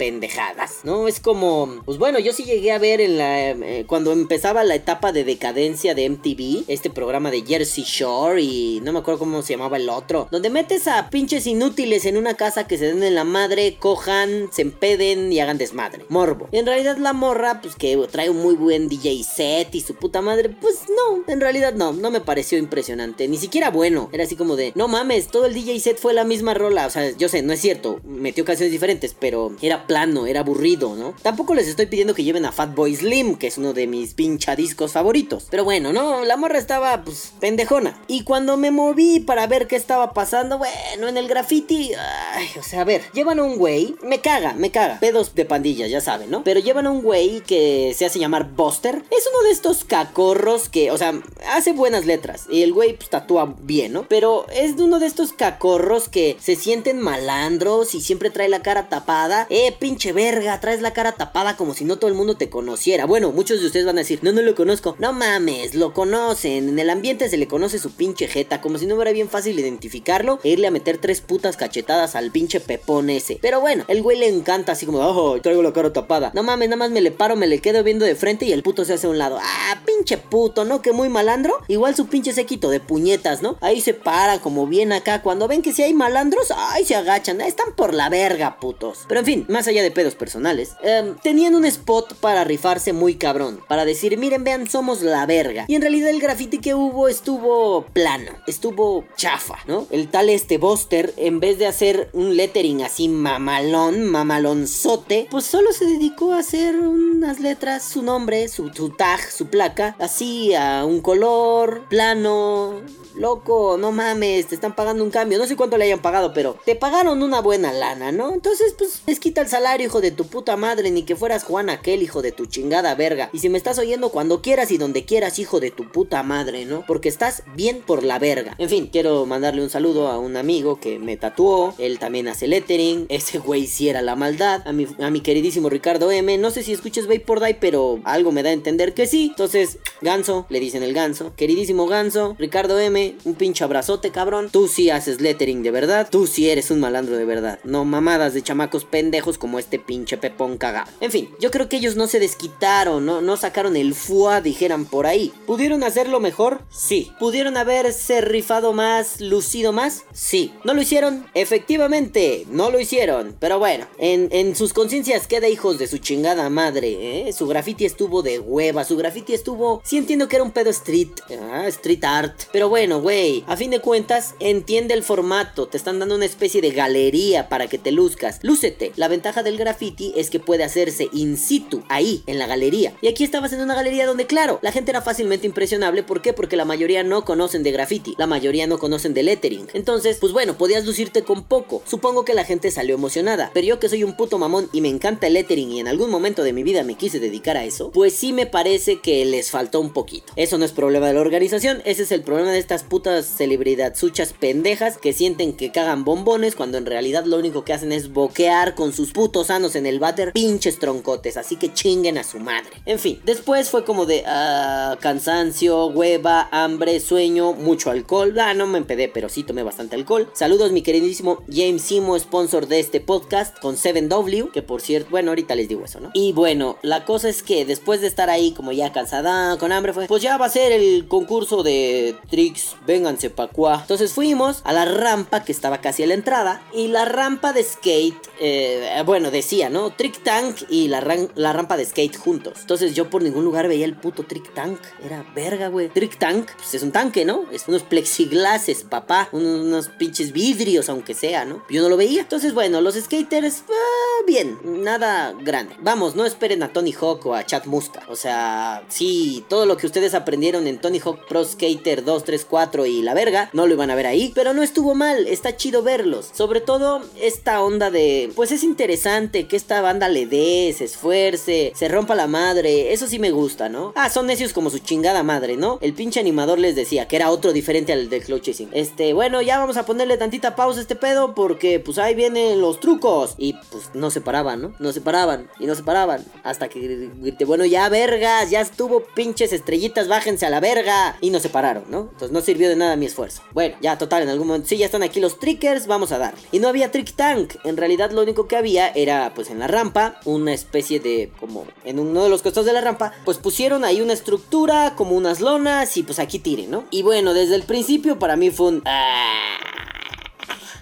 [0.84, 1.08] ¿no?
[1.08, 4.74] Es como, pues bueno, yo sí llegué a ver en la eh, cuando empezaba la
[4.74, 9.42] etapa de decadencia de MTV, este programa de Jersey Shore y no me acuerdo cómo
[9.42, 13.02] se llamaba el otro, donde metes a pinches inútiles en una casa que se den
[13.02, 16.04] en la madre, cojan, se empeden y hagan desmadre.
[16.08, 16.48] Morbo.
[16.52, 20.22] En realidad la morra, pues que trae un muy buen DJ set y su puta
[20.22, 24.08] madre, pues no, en realidad no, no me pareció impresionante, ni siquiera bueno.
[24.12, 26.90] Era así como de, no mames, todo el DJ set fue la misma rola, o
[26.90, 31.12] sea, yo sé, no es cierto, metió canciones diferentes, pero era plano, era aburrido, ¿no?
[31.22, 34.92] Tampoco les estoy pidiendo que lleven a Fatboy Slim, que es uno de mis pinchadiscos
[34.92, 35.48] favoritos.
[35.50, 38.00] Pero bueno, no, la morra estaba, pues, pendejona.
[38.06, 42.62] Y cuando me moví para ver qué estaba pasando, bueno, en el graffiti, ay, o
[42.62, 46.00] sea, a ver, llevan a un güey, me caga, me caga, pedos de pandillas, ya
[46.00, 46.44] saben, ¿no?
[46.44, 49.02] Pero llevan a un güey que se hace llamar Buster.
[49.10, 52.46] Es uno de estos cacorros que, o sea, hace buenas letras.
[52.48, 54.06] Y el güey, pues, tatúa bien, ¿no?
[54.08, 58.62] Pero es de uno de estos cacorros que se sienten malandros y siempre trae la
[58.62, 59.48] cara tapada.
[59.50, 63.06] Eh, pinche verga, traes la cara tapada como si no todo el mundo te conociera.
[63.06, 64.96] Bueno, muchos de ustedes van a decir, no, no lo conozco.
[64.98, 66.68] No mames, lo conocen.
[66.68, 69.56] En el ambiente se le conoce su pinche jeta, como si no fuera bien fácil
[69.56, 73.38] identificarlo e irle a meter tres putas cachetadas al pinche pepón ese.
[73.40, 76.32] Pero bueno, el güey le encanta así como, oh, traigo la cara tapada.
[76.34, 78.64] No mames, nada más me le paro, me le quedo viendo de frente y el
[78.64, 79.38] puto se hace a un lado.
[79.40, 80.82] Ah, pinche puto, ¿no?
[80.82, 81.54] Que muy malandro.
[81.68, 83.58] Igual su pinche sequito de puñetas, ¿no?
[83.60, 85.22] Ahí se para como bien acá.
[85.22, 87.40] Cuando ven que si hay malandros, ay, se agachan.
[87.40, 89.04] Están por la verga, putos.
[89.06, 93.14] Pero en fin, más allá de pedos personales, eh, tenían un spot para rifarse muy
[93.14, 93.60] cabrón.
[93.68, 95.64] Para decir, miren, vean, somos la verga.
[95.68, 98.32] Y en realidad el graffiti que hubo estuvo plano.
[98.46, 99.86] Estuvo chafa, ¿no?
[99.90, 105.72] El tal este Buster, en vez de hacer un lettering así mamalón, mamalonzote, pues solo
[105.72, 110.84] se dedicó a hacer unas letras, su nombre, su, su tag, su placa, así a
[110.84, 112.80] un color plano,
[113.16, 115.38] loco, no mames, te están pagando un cambio.
[115.38, 118.32] No sé cuánto le hayan pagado, pero te pagaron una buena lana, ¿no?
[118.32, 121.70] Entonces, pues, les quita el salario, hijo de tu puta madre, ni que fueras Juan
[121.70, 123.30] aquel, hijo de tu chingada verga.
[123.32, 126.64] Y si me estás oyendo cuando quieras y donde quieras, hijo de tu puta madre,
[126.64, 126.84] ¿no?
[126.86, 128.54] Porque estás bien por la verga.
[128.58, 131.74] En fin, quiero mandarle un saludo a un amigo que me tatuó.
[131.78, 133.06] Él también hace lettering.
[133.16, 134.62] Ese güey sí era la maldad.
[134.66, 136.36] A mi, a mi queridísimo Ricardo M.
[136.38, 139.28] No sé si escuches por Die, pero algo me da a entender que sí.
[139.30, 141.34] Entonces, Ganso, le dicen el Ganso.
[141.36, 143.05] Queridísimo Ganso, Ricardo M.
[143.24, 144.48] Un pinche abrazote, cabrón.
[144.50, 146.08] Tú sí haces lettering de verdad.
[146.10, 147.58] Tú sí eres un malandro de verdad.
[147.64, 150.90] No mamadas de chamacos pendejos como este pinche pepón cagado.
[151.00, 154.86] En fin, yo creo que ellos no se desquitaron, no, no sacaron el fuá, dijeran
[154.86, 155.32] por ahí.
[155.46, 156.62] ¿Pudieron hacerlo mejor?
[156.70, 157.12] Sí.
[157.18, 160.04] ¿Pudieron haberse rifado más, lucido más?
[160.12, 160.52] Sí.
[160.64, 161.26] ¿No lo hicieron?
[161.34, 163.36] Efectivamente, no lo hicieron.
[163.38, 167.32] Pero bueno, en, en sus conciencias queda hijos de su chingada madre, ¿eh?
[167.32, 169.80] Su graffiti estuvo de hueva, su graffiti estuvo...
[169.84, 171.10] Sí entiendo que era un pedo street,
[171.52, 172.42] ah, street art.
[172.52, 175.68] Pero bueno, güey, a fin de cuentas, entiende el formato.
[175.68, 178.38] Te están dando una especie de galería para que te luzcas.
[178.42, 178.92] Lúcete.
[178.96, 182.94] La ventaja del graffiti es que puede hacerse in situ, ahí, en la galería.
[183.00, 186.02] Y aquí estabas en una galería donde, claro, la gente era fácilmente impresionable.
[186.02, 186.32] ¿Por qué?
[186.32, 188.14] Porque la mayoría no conocen de graffiti.
[188.18, 189.68] La mayoría no conocen de lettering.
[189.74, 191.82] Entonces, pues bueno, podías lucirte con poco.
[191.86, 193.50] Supongo que la gente salió emocionada.
[193.54, 196.10] Pero yo que soy un puto mamón y me encanta el lettering y en algún
[196.10, 199.50] momento de mi vida me quise dedicar a eso, pues sí me parece que les
[199.50, 200.32] faltó un poquito.
[200.36, 204.32] Eso no es problema de la organización, ese es el problema de estas putas celebridadsuchas
[204.32, 208.74] pendejas que sienten que cagan bombones cuando en realidad lo único que hacen es boquear
[208.74, 212.70] con sus putos sanos en el váter pinches troncotes, así que chinguen a su madre.
[212.84, 218.38] En fin, después fue como de ah, cansancio, hueva, hambre, sueño, mucho alcohol.
[218.38, 220.30] Ah, no me empedé, pero sí tomé bastante alcohol.
[220.32, 225.30] Saludos mi queridísimo James Simo, sponsor de este podcast con 7W, que por cierto, bueno,
[225.30, 226.10] ahorita les digo eso, ¿no?
[226.14, 229.92] Y bueno, la cosa es que después de estar ahí como ya cansada, con hambre,
[229.92, 233.78] pues ya va a ser el concurso de tricks, vénganse pa' cuá.
[233.80, 237.62] Entonces fuimos a la rampa que estaba casi a la entrada y la rampa de
[237.62, 239.90] skate, eh, bueno, decía, ¿no?
[239.90, 242.58] Trick Tank y la, rampa de skate juntos.
[242.60, 244.78] Entonces yo por ningún lugar veía el puto Trick Tank.
[245.04, 245.88] Era verga, güey.
[245.88, 247.44] Trick Tank, pues es un tanque, ¿no?
[247.52, 249.28] Es unos plexiglases, papá.
[249.32, 251.62] Unos, pinches vidrios, aunque sea, ¿no?
[251.70, 252.22] Yo no lo veía.
[252.22, 255.76] Entonces, bueno, los skaters, ah, bien, nada grande.
[255.80, 258.02] Vamos, no esperen a Tony Hawk o a Chad Muska.
[258.08, 262.46] O sea, sí, todo lo que ustedes aprendieron en Tony Hawk Pro Skater 2, 3,
[262.48, 262.55] 4
[262.86, 264.32] y la verga, no lo iban a ver ahí.
[264.34, 266.30] Pero no estuvo mal, está chido verlos.
[266.32, 271.72] Sobre todo esta onda de, pues es interesante que esta banda le dé, se esfuerce,
[271.74, 272.92] se rompa la madre.
[272.92, 273.92] Eso sí me gusta, ¿no?
[273.94, 275.78] Ah, son necios como su chingada madre, ¿no?
[275.82, 278.70] El pinche animador les decía que era otro diferente al del Cloud Chasing.
[278.72, 282.60] Este, bueno, ya vamos a ponerle tantita pausa a este pedo porque pues ahí vienen
[282.60, 283.34] los trucos.
[283.38, 284.74] Y pues no se paraban, ¿no?
[284.78, 286.24] No se paraban y no se paraban.
[286.42, 287.10] Hasta que
[287.46, 291.16] bueno, ya vergas, ya estuvo pinches estrellitas, bájense a la verga.
[291.20, 292.08] Y no se pararon, ¿no?
[292.12, 293.42] Entonces no sirvió de nada mi esfuerzo.
[293.52, 296.40] Bueno, ya total, en algún momento, sí, ya están aquí los trickers, vamos a darle.
[296.52, 297.54] Y no había trick tank.
[297.64, 301.66] En realidad lo único que había era pues en la rampa, una especie de, como
[301.84, 305.40] en uno de los costados de la rampa, pues pusieron ahí una estructura, como unas
[305.40, 306.84] lonas y pues aquí tiren, ¿no?
[306.90, 308.82] Y bueno, desde el principio para mí fue un...
[308.86, 309.56] Ah,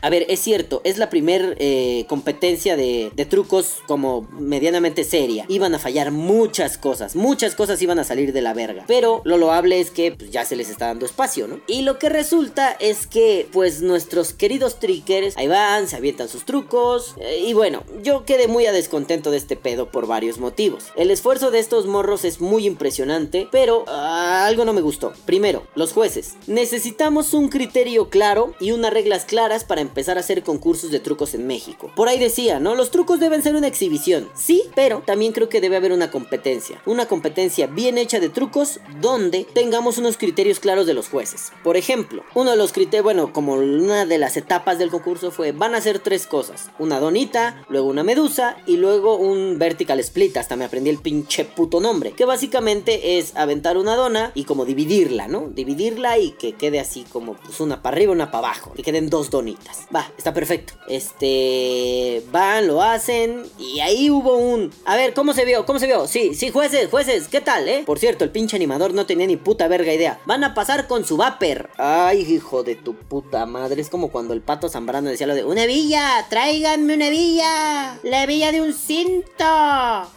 [0.04, 5.46] a ver, es cierto, es la primer eh, competencia de, trucos como medianamente seria.
[5.48, 8.84] Iban a fallar muchas cosas, muchas cosas iban a salir de la verga.
[8.86, 11.58] Pero lo loable es que pues, ya se les está dando espacio, ¿no?
[11.66, 16.44] Y lo que resulta es que, pues nuestros queridos trickers ahí van, se avientan sus
[16.44, 17.14] trucos.
[17.18, 20.84] Eh, y bueno, yo quedé muy a descontento de este pedo por varios motivos.
[20.96, 25.14] El esfuerzo de estos morros es muy impresionante, pero ah, algo no me gustó.
[25.24, 26.34] Primero, los jueces.
[26.46, 30.98] Necesitamos un criterio claro y unas reglas claras para empezar empezar a hacer concursos de
[30.98, 31.88] trucos en México.
[31.94, 32.74] Por ahí decía, ¿no?
[32.74, 34.28] Los trucos deben ser una exhibición.
[34.34, 36.82] Sí, pero también creo que debe haber una competencia.
[36.84, 41.52] Una competencia bien hecha de trucos donde tengamos unos criterios claros de los jueces.
[41.62, 45.52] Por ejemplo, uno de los criterios, bueno, como una de las etapas del concurso fue,
[45.52, 46.70] van a hacer tres cosas.
[46.80, 50.38] Una donita, luego una medusa y luego un vertical split.
[50.38, 52.14] Hasta me aprendí el pinche puto nombre.
[52.14, 55.50] Que básicamente es aventar una dona y como dividirla, ¿no?
[55.50, 58.72] Dividirla y que quede así como pues una para arriba, una para abajo.
[58.74, 59.73] Que queden dos donitas.
[59.94, 60.74] Va, está perfecto.
[60.88, 64.72] Este, van, lo hacen y ahí hubo un...
[64.84, 65.64] A ver, ¿cómo se vio?
[65.66, 66.06] ¿Cómo se vio?
[66.06, 67.82] Sí, sí, jueces, jueces, ¿qué tal, eh?
[67.86, 70.18] Por cierto, el pinche animador no tenía ni puta verga idea.
[70.26, 71.70] Van a pasar con su vapor.
[71.78, 73.80] Ay, hijo de tu puta madre.
[73.80, 75.44] Es como cuando el pato Zambrano decía lo de...
[75.44, 77.98] Una villa, tráiganme una villa.
[78.02, 79.44] La villa de un cinto.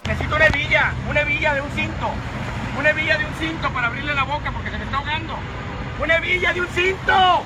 [0.06, 2.10] Necesito una villa, una villa de un cinto.
[2.80, 5.34] Una villa de un cinto para abrirle la boca porque se me está ahogando.
[6.02, 7.44] Una villa de un cinto.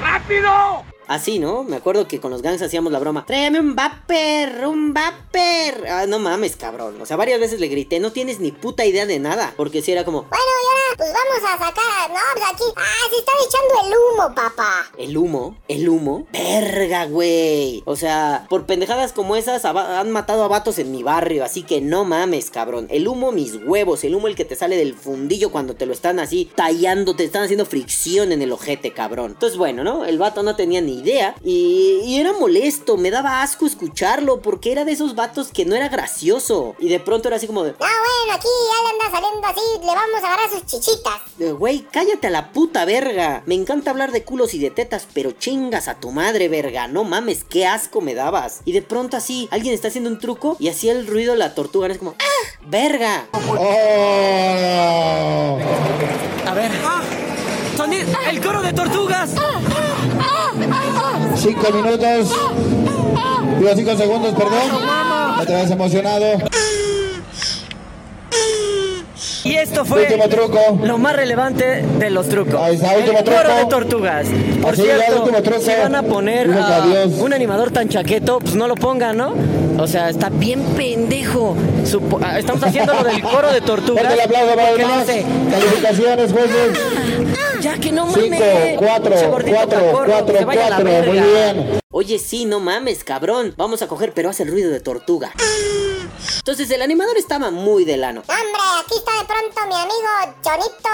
[0.00, 0.89] ¡Rápido!
[1.10, 1.64] Así, ¿no?
[1.64, 3.26] Me acuerdo que con los gangs hacíamos la broma.
[3.26, 5.88] Tráeme un vapor, un vapor.
[5.88, 7.02] Ah, no mames, cabrón.
[7.02, 9.52] O sea, varias veces le grité, no tienes ni puta idea de nada.
[9.56, 12.10] Porque si era como, bueno, ya pues vamos a sacar.
[12.10, 12.64] No, pues aquí.
[12.76, 14.90] Ah, se están echando el humo, papá.
[14.98, 15.56] ¿El humo?
[15.68, 16.26] ¿El humo?
[16.32, 17.82] Verga, güey.
[17.86, 21.80] O sea, por pendejadas como esas han matado a vatos en mi barrio, así que
[21.80, 22.86] no mames, cabrón.
[22.90, 24.04] El humo, mis huevos.
[24.04, 27.24] El humo el que te sale del fundillo cuando te lo están así tallando, te
[27.24, 29.32] están haciendo fricción en el ojete, cabrón.
[29.32, 30.04] Entonces, bueno, ¿no?
[30.04, 34.72] El vato no tenía ni idea y, y era molesto, me daba asco escucharlo porque
[34.72, 36.74] era de esos vatos que no era gracioso.
[36.78, 39.80] Y de pronto era así como de, No, bueno, aquí ya le anda saliendo así.
[39.80, 41.20] Le vamos a agarrar sus chichitas.
[41.38, 43.42] Eh, Güey, cállate a la puta verga.
[43.46, 46.86] Me encanta hablar de culos y de tetas, pero chingas a tu madre, verga.
[46.88, 48.60] No mames, qué asco me dabas.
[48.64, 51.54] Y de pronto así, alguien está haciendo un truco y hacía el ruido de la
[51.54, 51.86] tortuga.
[51.88, 52.64] Es como, ¡ah!
[52.66, 53.26] ¡Verga!
[56.46, 56.70] A ver.
[57.76, 59.30] Sonido, el coro de tortugas.
[61.36, 62.34] Cinco minutos.
[63.58, 65.40] Digo, cinco segundos, perdón.
[65.40, 66.49] Otra vez emocionado.
[69.44, 70.78] Y esto fue Último truco.
[70.84, 72.54] lo más relevante de los trucos.
[72.60, 73.56] Ahí está, último el coro truco.
[73.56, 74.26] de tortugas.
[74.60, 75.60] Por Así, cierto, truco.
[75.60, 76.84] si van a poner a
[77.18, 79.34] un animador tan chaqueto, pues no lo pongan, ¿no?
[79.78, 81.56] O sea, está bien pendejo.
[81.84, 84.04] Supo- ah, estamos haciendo lo del coro de tortugas.
[84.04, 86.78] Fuerte el aplauso para hace, Calificaciones, jueces.
[87.62, 88.22] Ya que no mames.
[88.24, 90.84] Cinco, cuatro, gordito cuatro, cacorro, cuatro, cuatro.
[91.06, 91.80] Muy bien.
[91.92, 93.54] Oye, sí, no mames, cabrón.
[93.56, 95.32] Vamos a coger, pero hace el ruido de tortuga.
[96.38, 98.20] Entonces el animador estaba muy de lano.
[98.20, 100.90] Hombre, aquí está de pronto mi amigo Chonito.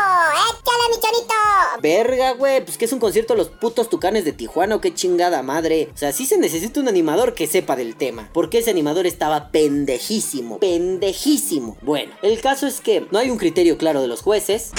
[0.53, 1.35] Échale, mi Chonito.
[1.81, 5.43] Verga, güey, pues que es un concierto de los putos tucanes de Tijuana qué chingada
[5.43, 5.91] madre.
[5.95, 8.29] O sea, sí se necesita un animador que sepa del tema.
[8.33, 10.59] Porque ese animador estaba pendejísimo.
[10.59, 11.77] Pendejísimo.
[11.83, 14.73] Bueno, el caso es que no hay un criterio claro de los jueces.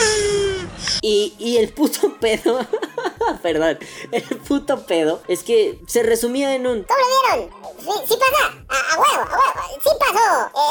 [1.02, 2.60] Y, y el puto pedo.
[3.42, 3.80] Perdón.
[4.12, 6.84] El puto pedo es que se resumía en un.
[6.84, 7.77] ¿Cómo lo vieron?
[7.88, 8.54] Sí, sí pasa.
[8.68, 9.80] A, a huevo, a huevo.
[9.82, 10.18] Sí pasó.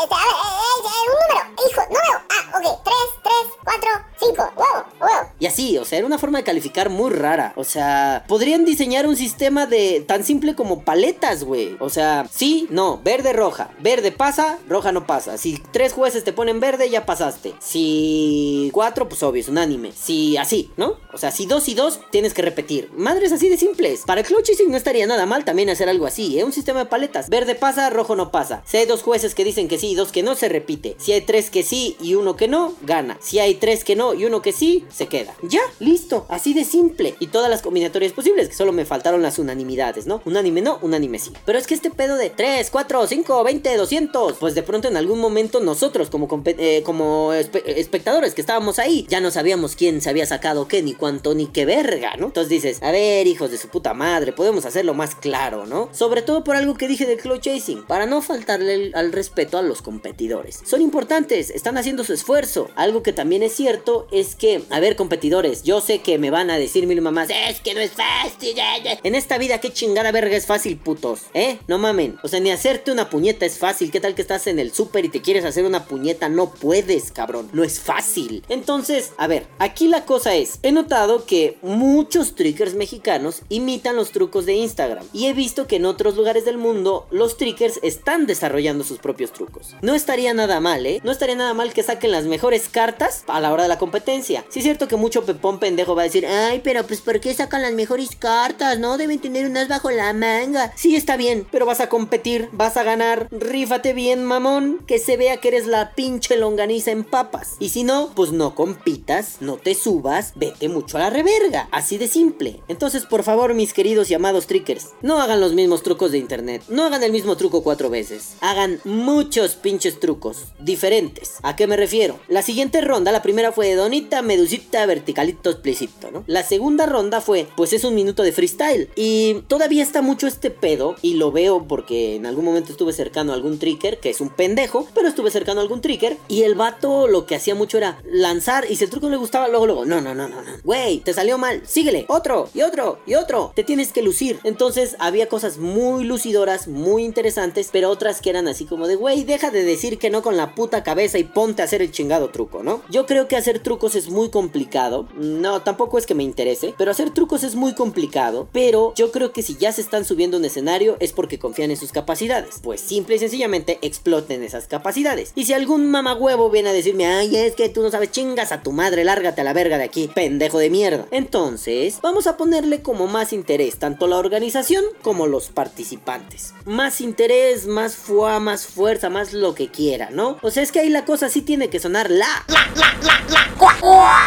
[0.02, 1.66] Este, a ver, eh, eh, un número.
[1.66, 2.20] Hijo, no veo.
[2.28, 2.84] Ah, ok.
[2.84, 3.90] Tres, tres, cuatro,
[4.20, 4.52] cinco.
[4.54, 5.30] Huevo, huevo.
[5.38, 7.54] Y así, o sea, era una forma de calificar muy rara.
[7.56, 11.78] O sea, podrían diseñar un sistema de tan simple como paletas, güey.
[11.80, 13.70] O sea, sí, no, verde, roja.
[13.78, 15.38] Verde pasa, roja no pasa.
[15.38, 17.54] Si tres jueces te ponen verde, ya pasaste.
[17.60, 19.92] Si cuatro, pues obvio, es unánime.
[19.92, 20.98] Si así, ¿no?
[21.14, 22.90] O sea, si dos y dos, tienes que repetir.
[22.92, 24.02] Madres así de simples.
[24.04, 24.26] Para el
[24.68, 26.44] no estaría nada mal también hacer algo así, ¿eh?
[26.44, 27.05] Un sistema de paletas.
[27.28, 28.62] Verde pasa, rojo no pasa.
[28.66, 30.96] Si hay dos jueces que dicen que sí y dos que no, se repite.
[30.98, 33.18] Si hay tres que sí y uno que no, gana.
[33.20, 35.34] Si hay tres que no y uno que sí, se queda.
[35.42, 36.26] Ya, listo.
[36.28, 37.14] Así de simple.
[37.20, 40.20] Y todas las combinatorias posibles, que solo me faltaron las unanimidades, ¿no?
[40.24, 41.32] Unánime no, unánime sí.
[41.44, 44.96] Pero es que este pedo de 3, 4, 5, 20, 200, pues de pronto en
[44.96, 50.00] algún momento nosotros como, eh, como espe- espectadores que estábamos ahí, ya no sabíamos quién
[50.00, 52.26] se había sacado qué, ni cuánto, ni qué verga, ¿no?
[52.26, 55.88] Entonces dices, a ver, hijos de su puta madre, podemos hacerlo más claro, ¿no?
[55.92, 59.62] Sobre todo por algo que dije del clutch chasing, para no faltarle al respeto a
[59.62, 60.60] los competidores.
[60.64, 62.70] Son importantes, están haciendo su esfuerzo.
[62.76, 66.50] Algo que también es cierto es que, a ver, competidores, yo sé que me van
[66.50, 68.54] a decir mil mamás, es que no es fácil.
[68.54, 68.98] ya, ya".
[69.02, 71.58] En esta vida, qué chingada verga es fácil, putos, ¿eh?
[71.66, 72.18] No mamen.
[72.22, 73.90] O sea, ni hacerte una puñeta es fácil.
[73.90, 76.28] ¿Qué tal que estás en el súper y te quieres hacer una puñeta?
[76.28, 77.48] No puedes, cabrón.
[77.52, 78.44] No es fácil.
[78.48, 84.10] Entonces, a ver, aquí la cosa es, he notado que muchos trickers mexicanos imitan los
[84.12, 85.06] trucos de Instagram.
[85.12, 89.32] Y he visto que en otros lugares del mundo los trickers están desarrollando sus propios
[89.32, 89.74] trucos.
[89.82, 91.00] No estaría nada mal, ¿eh?
[91.04, 94.44] No estaría nada mal que saquen las mejores cartas a la hora de la competencia.
[94.48, 97.34] Sí es cierto que mucho pepón pendejo va a decir, ay, pero pues ¿por qué
[97.34, 98.78] sacan las mejores cartas?
[98.78, 100.72] No deben tener unas bajo la manga.
[100.76, 103.28] Sí está bien, pero vas a competir, vas a ganar.
[103.30, 107.56] Rífate bien, mamón, que se vea que eres la pinche longaniza en papas.
[107.58, 111.68] Y si no, pues no compitas, no te subas, vete mucho a la reverga.
[111.70, 112.60] Así de simple.
[112.68, 116.62] Entonces, por favor, mis queridos y amados trickers, no hagan los mismos trucos de internet.
[116.68, 118.36] No hagan el mismo truco cuatro veces.
[118.40, 121.34] Hagan muchos pinches trucos diferentes.
[121.42, 122.18] ¿A qué me refiero?
[122.28, 126.24] La siguiente ronda, la primera fue de donita, medusita, verticalito, explicito, ¿no?
[126.26, 128.88] La segunda ronda fue, pues es un minuto de freestyle.
[128.96, 130.96] Y todavía está mucho este pedo.
[131.02, 134.30] Y lo veo porque en algún momento estuve cercano a algún tricker, que es un
[134.30, 136.16] pendejo, pero estuve cercano a algún tricker.
[136.28, 138.66] Y el vato lo que hacía mucho era lanzar.
[138.70, 140.52] Y si el truco no le gustaba, luego, luego, no, no, no, no, no.
[140.64, 142.06] Güey, te salió mal, síguele.
[142.08, 143.52] Otro, y otro, y otro.
[143.54, 144.40] Te tienes que lucir.
[144.44, 149.24] Entonces había cosas muy lucidoras, muy interesantes, pero otras que eran así como de, güey,
[149.24, 152.30] deja de decir que no con la puta cabeza y ponte a hacer el chingado
[152.30, 152.82] truco, ¿no?
[152.90, 155.08] Yo creo que hacer trucos es muy complicado.
[155.16, 158.48] No, tampoco es que me interese, pero hacer trucos es muy complicado.
[158.52, 161.76] Pero yo creo que si ya se están subiendo un escenario es porque confían en
[161.76, 162.60] sus capacidades.
[162.62, 165.32] Pues simple y sencillamente exploten esas capacidades.
[165.34, 168.62] Y si algún mamagüevo viene a decirme, ay, es que tú no sabes, chingas a
[168.62, 171.06] tu madre, lárgate a la verga de aquí, pendejo de mierda.
[171.10, 176.45] Entonces, vamos a ponerle como más interés tanto la organización como los participantes.
[176.64, 180.38] Más interés, más fuá, más fuerza, más lo que quiera, ¿no?
[180.42, 182.44] O sea, es que ahí la cosa sí tiene que sonar la.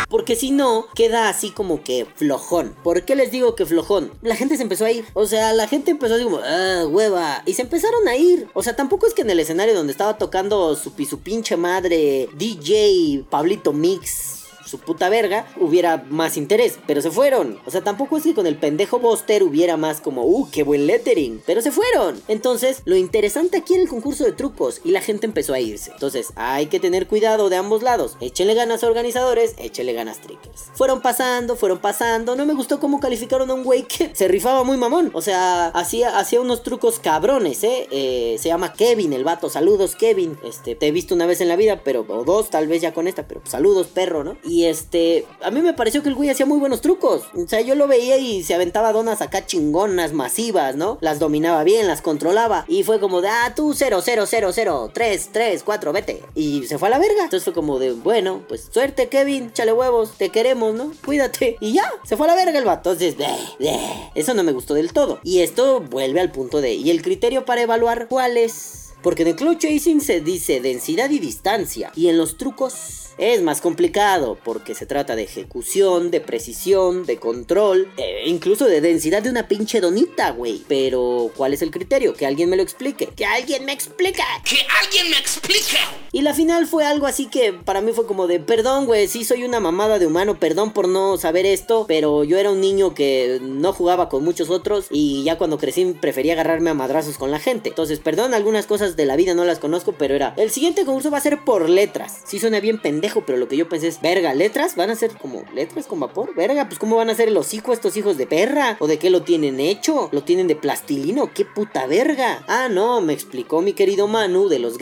[0.10, 2.76] Porque si no, queda así como que flojón.
[2.84, 4.12] ¿Por qué les digo que flojón?
[4.22, 5.06] La gente se empezó a ir.
[5.14, 7.44] O sea, la gente empezó así como, ah, hueva.
[7.46, 8.48] Y se empezaron a ir.
[8.54, 12.30] O sea, tampoco es que en el escenario donde estaba tocando su, su pinche madre
[12.38, 14.39] DJ Pablito Mix
[14.70, 17.60] su puta verga, hubiera más interés, pero se fueron.
[17.66, 20.88] O sea, tampoco es que con el pendejo Buster hubiera más como, uh, qué buen
[20.88, 22.22] lettering, pero se fueron.
[22.28, 25.92] Entonces, lo interesante aquí era el concurso de trucos y la gente empezó a irse.
[25.92, 28.18] Entonces, hay que tener cuidado de ambos lados.
[28.22, 30.66] Échenle ganas a organizadores, échenle ganas trickers.
[30.74, 32.36] Fueron pasando, fueron pasando.
[32.36, 35.12] No me gustó cómo calificaron a un güey que se rifaba muy mamón.
[35.14, 37.88] O sea, hacía, hacía unos trucos cabrones, ¿eh?
[37.92, 39.50] Eh, Se llama Kevin, el vato.
[39.50, 40.38] Saludos, Kevin.
[40.44, 42.94] Este, te he visto una vez en la vida, pero, o dos, tal vez ya
[42.94, 44.38] con esta, pero saludos, perro, ¿no?
[44.44, 47.24] Y este, a mí me pareció que el güey hacía muy buenos trucos.
[47.36, 50.98] O sea, yo lo veía y se aventaba donas acá chingonas, masivas, ¿no?
[51.02, 52.66] Las dominaba bien, las controlaba.
[52.68, 56.24] Y fue como de, ah, tú 0, 0, 0, 0, 3, 3, 4, vete.
[56.36, 57.24] Y se fue a la verga.
[57.24, 60.92] Entonces fue como de, bueno, pues suerte, Kevin, chale huevos, te queremos, ¿no?
[61.06, 61.58] Cuídate.
[61.60, 62.92] Y ya, se fue a la verga el vato.
[62.92, 64.12] Entonces, bleh, bleh.
[64.16, 65.20] eso no me gustó del todo.
[65.24, 68.94] Y esto vuelve al punto de, ¿y el criterio para evaluar cuál es?
[69.02, 71.92] Porque en el chasing se dice densidad y distancia.
[71.96, 77.18] Y en los trucos es más complicado porque se trata de ejecución, de precisión, de
[77.18, 80.64] control, e incluso de densidad de una pinche donita, güey.
[80.68, 82.14] Pero, ¿cuál es el criterio?
[82.14, 83.08] Que alguien me lo explique.
[83.16, 84.24] Que alguien me explique.
[84.44, 85.78] ¡Que alguien me explique!
[86.12, 89.24] Y la final fue algo así que para mí fue como de, perdón, güey, sí
[89.24, 92.94] soy una mamada de humano, perdón por no saber esto, pero yo era un niño
[92.96, 97.32] que no jugaba con muchos otros y ya cuando crecí prefería agarrarme a madrazos con
[97.32, 97.70] la gente.
[97.70, 101.12] Entonces, perdón, algunas cosas de la vida no las conozco, pero era, el siguiente concurso
[101.12, 102.22] va a ser por letras.
[102.26, 105.12] Sí suena bien pendejo, pero lo que yo pensé es, verga, letras van a ser
[105.18, 108.28] como letras con vapor, verga, pues cómo van a ser los hijos estos hijos de
[108.28, 112.44] perra, o de qué lo tienen hecho, lo tienen de plastilino, qué puta verga.
[112.48, 114.78] Ah, no, me explicó mi querido Manu de los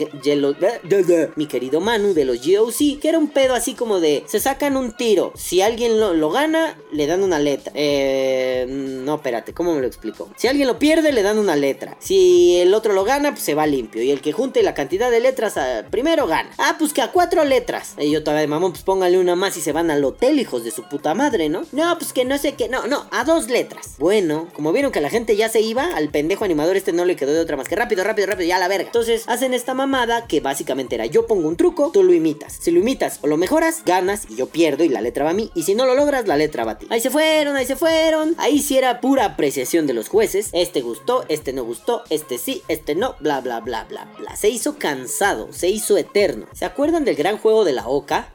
[1.36, 4.76] mi querido Manu de los GOC, que era un pedo así como de, se sacan
[4.76, 7.72] un tiro, si alguien lo, lo gana, le dan una letra.
[7.74, 10.28] Eh, no, espérate, ¿cómo me lo explico?
[10.36, 11.96] Si alguien lo pierde, le dan una letra.
[11.98, 14.02] Si el otro lo gana, pues se va limpio.
[14.02, 16.50] Y el que junte la cantidad de letras ah, primero gana.
[16.58, 17.94] Ah, pues que a cuatro letras.
[17.98, 20.70] Y todavía de mamón, pues póngale una más y se van al hotel, hijos de
[20.70, 21.62] su puta madre, ¿no?
[21.72, 23.96] No, pues que no sé qué, no, no, a dos letras.
[23.98, 27.16] Bueno, como vieron que la gente ya se iba, al pendejo animador este no le
[27.16, 28.86] quedó de otra más que rápido, rápido, rápido, ya la verga.
[28.86, 32.56] Entonces hacen esta mamada que básicamente era yo pongo un truco, tú lo imitas.
[32.60, 35.34] Si lo imitas o lo mejoras, ganas y yo pierdo y la letra va a
[35.34, 35.50] mí.
[35.54, 36.86] Y si no lo logras, la letra va a ti.
[36.90, 38.34] Ahí se fueron, ahí se fueron.
[38.38, 40.50] Ahí sí era pura apreciación de los jueces.
[40.52, 44.36] Este gustó, este no gustó, este sí, este no, bla, bla, bla, bla, bla.
[44.36, 46.46] Se hizo cansado, se hizo eterno.
[46.52, 47.82] ¿Se acuerdan del gran juego de la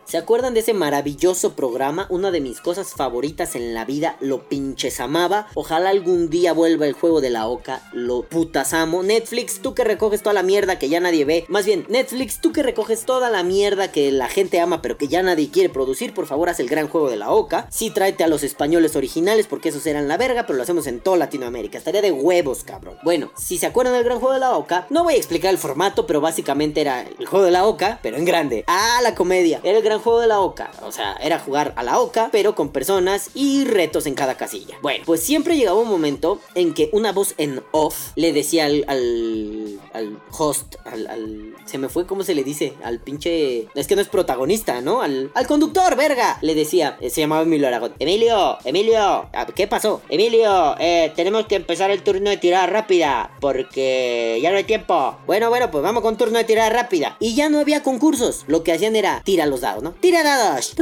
[0.05, 2.05] ¿Se acuerdan de ese maravilloso programa?
[2.09, 5.47] Una de mis cosas favoritas en la vida, lo pinches amaba.
[5.55, 9.03] Ojalá algún día vuelva el juego de la Oca, lo putas amo.
[9.03, 11.45] Netflix, tú que recoges toda la mierda que ya nadie ve.
[11.47, 15.07] Más bien, Netflix, tú que recoges toda la mierda que la gente ama pero que
[15.07, 17.67] ya nadie quiere producir, por favor haz el gran juego de la Oca.
[17.71, 20.99] Sí, tráete a los españoles originales porque esos eran la verga, pero lo hacemos en
[20.99, 21.77] toda Latinoamérica.
[21.77, 22.97] Estaría de huevos, cabrón.
[23.03, 25.57] Bueno, si se acuerdan del gran juego de la Oca, no voy a explicar el
[25.57, 28.63] formato, pero básicamente era el juego de la Oca, pero en grande.
[28.67, 29.52] Ah, la comedia.
[29.63, 30.71] Era el gran juego de la Oca.
[30.81, 34.77] O sea, era jugar a la Oca, pero con personas y retos en cada casilla.
[34.81, 38.85] Bueno, pues siempre llegaba un momento en que una voz en off le decía al,
[38.87, 42.73] al, al host, al, al- Se me fue, ¿cómo se le dice?
[42.83, 43.67] Al pinche...
[43.75, 45.01] Es que no es protagonista, ¿no?
[45.01, 46.37] Al, al conductor, verga.
[46.41, 47.93] Le decía, se llamaba Emilio Aragón.
[47.99, 50.01] Emilio, Emilio, ah, ¿qué pasó?
[50.09, 55.17] Emilio, eh, tenemos que empezar el turno de tirada rápida porque ya no hay tiempo.
[55.25, 57.17] Bueno, bueno, pues vamos con turno de tirada rápida.
[57.19, 58.45] Y ya no había concursos.
[58.47, 59.91] Lo que hacían era tira los dados, ¿no?
[59.91, 60.73] Tira dados.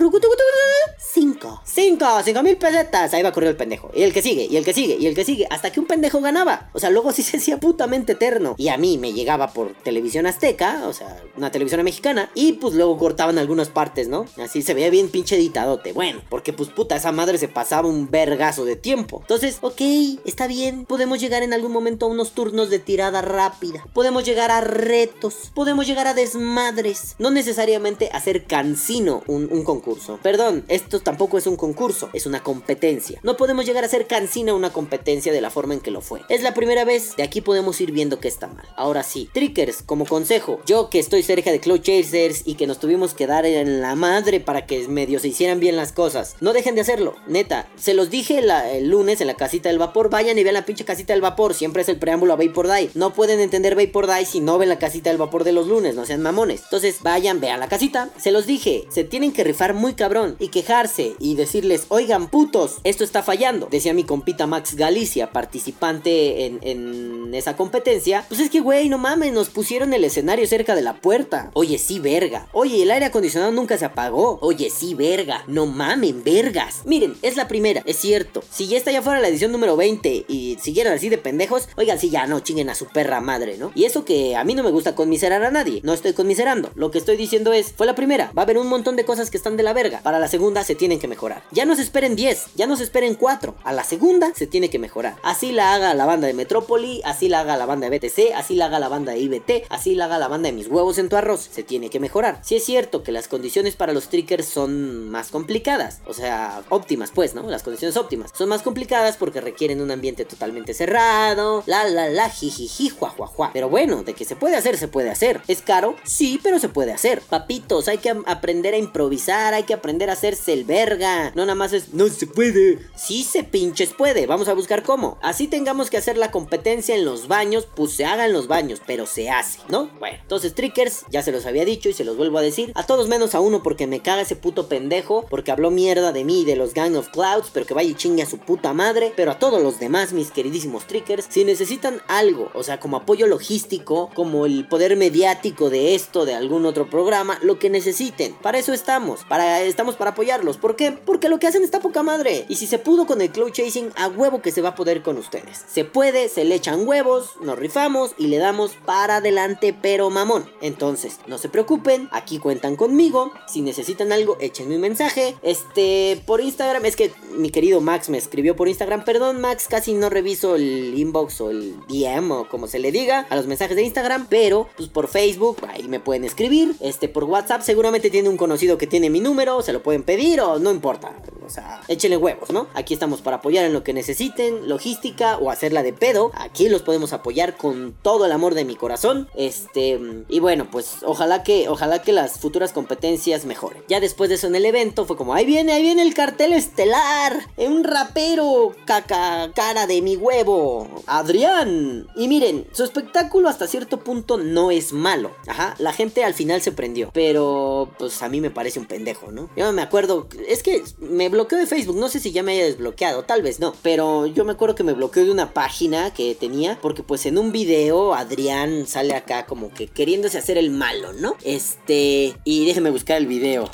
[1.14, 1.62] Cinco.
[1.66, 3.14] Cinco, cinco mil pesetas.
[3.14, 3.91] Ahí va correr el pendejo.
[3.93, 5.47] Y el que sigue, y el que sigue, y el que sigue.
[5.49, 6.70] Hasta que un pendejo ganaba.
[6.74, 8.55] O sea, luego sí se hacía putamente eterno.
[8.57, 12.30] Y a mí me llegaba por televisión azteca, o sea, una televisión mexicana.
[12.36, 14.26] Y pues luego cortaban algunas partes, ¿no?
[14.38, 15.91] Así se veía bien pinche editadote.
[15.91, 19.20] Bueno, porque pues puta, esa madre se pasaba un vergazo de tiempo.
[19.22, 19.82] Entonces, ok,
[20.24, 20.86] está bien.
[20.86, 23.86] Podemos llegar en algún momento a unos turnos de tirada rápida.
[23.93, 25.52] Podemos llegar a retos.
[25.56, 27.16] Podemos llegar a desmadres.
[27.18, 30.20] No necesariamente hacer cansino un, concurso.
[30.22, 33.20] Perdón, esto tampoco es un concurso, es una competencia.
[33.24, 36.22] No podemos llegar a ser cansina una competencia de la forma en que lo fue.
[36.30, 38.68] Es la primera vez, de aquí podemos ir viendo que está mal.
[38.76, 39.29] Ahora ahora sí.
[39.33, 43.27] Trickers, como consejo, yo que estoy cerca de Cloud Chasers y que nos tuvimos que
[43.27, 46.81] dar en la madre para que medio se hicieran bien las cosas, no dejen de
[46.81, 47.69] hacerlo, neta.
[47.77, 50.85] Se los dije el lunes en la casita del vapor, vayan y vean la pinche
[50.85, 52.89] casita del vapor, siempre es el preámbulo a Vapor Die.
[52.95, 55.95] No pueden entender Vapor Die si no ven la casita del vapor de los lunes,
[55.95, 56.63] no sean mamones.
[56.63, 58.09] Entonces, vayan, vean la casita.
[58.17, 62.77] Se los dije, se tienen que rifar muy cabrón y quejarse y decirles, oigan putos,
[62.83, 63.67] esto está fallando.
[63.71, 68.25] Decía mi compita Max Galicia, participante en, en esa competencia.
[68.27, 71.51] Pues es que, güey, no mames, nos pusieron el escenario cerca de la puerta.
[71.53, 72.47] Oye, sí, verga.
[72.53, 74.39] Oye, el aire acondicionado nunca se apagó.
[74.41, 75.43] Oye, sí, verga.
[75.47, 76.82] No mamen, vergas.
[76.86, 78.43] Miren, es la primera, es cierto.
[78.49, 81.99] Si ya está ya fuera la edición número 20 y siguieran así de pendejos, oigan,
[81.99, 83.71] sí, ya no chinguen a su perra madre, ¿no?
[83.75, 85.82] Y eso que a mí no me gusta conmiserar a nadie.
[85.84, 86.71] No estoy conmiserando.
[86.75, 88.32] Lo que estoy diciendo es, fue la primera.
[88.38, 90.01] Va a haber un montón de cosas que están de la verga.
[90.03, 91.43] Para la segunda se tienen que mejorar.
[91.51, 93.55] Ya no se esperen 10, ya no se esperen 4.
[93.63, 95.15] A la segunda se tiene que mejorar.
[95.23, 98.55] Así la haga la banda de Metrópoli, así la haga la banda de BTC, así
[98.55, 101.09] la haga la banda de IBT, así la haga la banda de mis huevos en
[101.09, 101.49] tu arroz.
[101.51, 102.39] Se tiene que mejorar.
[102.43, 107.11] Si es cierto que las condiciones para los trickers son más complicadas, o sea, óptimas
[107.13, 107.49] pues, ¿no?
[107.49, 108.32] Las condiciones óptimas.
[108.34, 113.15] Son más complicadas porque requieren un ambiente totalmente cerrado, la la la jijiji, jua
[113.53, 115.41] Pero bueno, de que se puede hacer, se puede hacer.
[115.47, 115.95] ¿Es caro?
[116.03, 117.22] Sí, pero se puede hacer.
[117.22, 121.32] Papitos, hay que aprender a improvisar, hay que aprender a hacerse el verga.
[121.36, 122.80] No nada más es, no se puede.
[122.95, 125.17] Sí se pinches puede, vamos a buscar cómo.
[125.22, 128.82] Así tengamos que hacer la competencia en los baños, pues se haga en los baños,
[128.86, 129.89] pero se hace, ¿no?
[129.97, 132.74] Bueno, entonces Trickers, ya se los había dicho y se los vuelvo a decir.
[132.76, 136.26] A todos menos a uno porque me caga ese puto pendejo, porque habló mierda de
[136.26, 138.74] mí y de los Gang of Clouds, pero que vaya y chingue a su puta
[138.74, 139.14] madre.
[139.16, 143.26] Pero a todos los demás, mis queridísimos Trickers, si necesitan algo, o sea, como apoyo
[143.28, 148.34] logístico, como el poder mediático de esto, de algún otro programa, lo que necesiten.
[148.41, 150.58] Para eso estamos, para, estamos para apoyarlos.
[150.58, 150.91] ¿Por qué?
[150.91, 152.45] Porque lo que hacen está poca madre.
[152.49, 155.02] Y si se pudo con el cloud chasing, a huevo que se va a poder
[155.02, 155.64] con ustedes.
[155.72, 160.49] Se puede, se le echan huevos, nos rifamos y le damos para adelante, pero mamón.
[160.61, 163.31] Entonces, no se preocupen, aquí cuentan conmigo.
[163.47, 165.35] Si necesitan algo, échenme un mensaje.
[165.41, 169.05] Este, por Instagram, es que mi querido Max me escribió por Instagram.
[169.05, 173.27] Perdón, Max, casi no reviso el inbox o el DM o como se le diga
[173.29, 176.75] a los mensajes de Instagram, pero pues por Facebook ahí me pueden escribir.
[176.79, 180.41] Este, por WhatsApp seguramente tiene un conocido que tiene mi número, se lo pueden pedir
[180.41, 181.15] o no importa.
[181.45, 182.67] O sea, échenle huevos, ¿no?
[182.73, 186.31] Aquí estamos para apoyar en lo que necesiten, logística o hacerla de pedo.
[186.35, 189.29] Aquí los podemos apoyar con todo el amor de mi corazón.
[189.36, 193.84] Este, y bueno, pues ojalá que, ojalá que las futuras competencias mejoren.
[193.88, 196.53] Ya después de eso en el evento fue como, ahí viene, ahí viene el cartel
[196.53, 197.47] estelar.
[197.57, 200.88] Un rapero caca cara de mi huevo.
[201.07, 202.07] Adrián.
[202.15, 205.32] Y miren, su espectáculo hasta cierto punto no es malo.
[205.47, 207.11] Ajá, la gente al final se prendió.
[207.13, 209.49] Pero pues a mí me parece un pendejo, ¿no?
[209.55, 212.65] Yo me acuerdo, es que me bloqueó de Facebook, no sé si ya me haya
[212.65, 213.73] desbloqueado, tal vez no.
[213.82, 216.77] Pero yo me acuerdo que me bloqueó de una página que tenía.
[216.82, 221.36] Porque pues en un video Adrián sale acá como que queriéndose hacer el malo, ¿no?
[221.43, 222.36] Este...
[222.43, 223.69] Y déjeme buscar el video.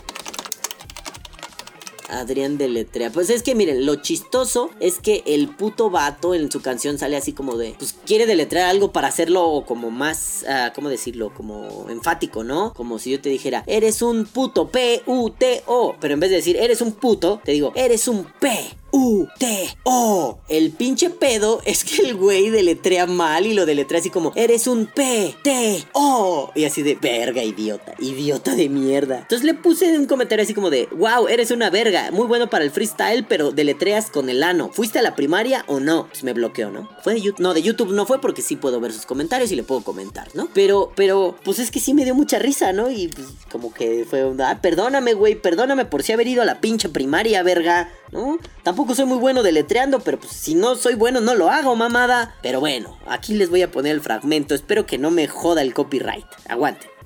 [2.10, 3.12] Adrián Deletrea.
[3.12, 7.18] Pues es que miren, lo chistoso es que el puto vato en su canción sale
[7.18, 7.76] así como de.
[7.78, 10.46] Pues quiere deletrear algo para hacerlo como más.
[10.48, 11.34] Uh, ¿Cómo decirlo?
[11.34, 12.74] Como enfático, ¿no?
[12.74, 15.96] Como si yo te dijera, eres un puto P-U-T-O.
[16.00, 18.78] Pero en vez de decir, eres un puto, te digo, eres un P.
[18.92, 20.40] U-T-O.
[20.50, 24.68] El pinche pedo es que el güey deletrea mal y lo deletrea así como, eres
[24.68, 26.52] un P-T-O.
[26.56, 29.20] Y así de, verga, idiota, idiota de mierda.
[29.20, 32.64] Entonces le puse un comentario así como de, wow, eres una verga, muy bueno para
[32.64, 34.70] el freestyle, pero deletreas con el ano.
[34.72, 36.08] ¿Fuiste a la primaria o no?
[36.08, 36.90] Pues me bloqueó, ¿no?
[37.04, 37.42] Fue de YouTube.
[37.42, 40.28] No, de YouTube no fue porque sí puedo ver sus comentarios y le puedo comentar,
[40.34, 40.50] ¿no?
[40.54, 42.90] Pero, pero, pues es que sí me dio mucha risa, ¿no?
[42.90, 46.60] Y pues como que fue, ah, perdóname, güey, perdóname por si haber ido a la
[46.60, 48.38] pinche primaria, verga, ¿no?
[48.64, 52.36] Tampoco soy muy bueno deletreando, pero pues si no soy bueno no lo hago, mamada.
[52.42, 54.56] Pero bueno, aquí les voy a poner el fragmento.
[54.56, 56.26] Espero que no me joda el copyright.
[56.48, 56.97] Aguante.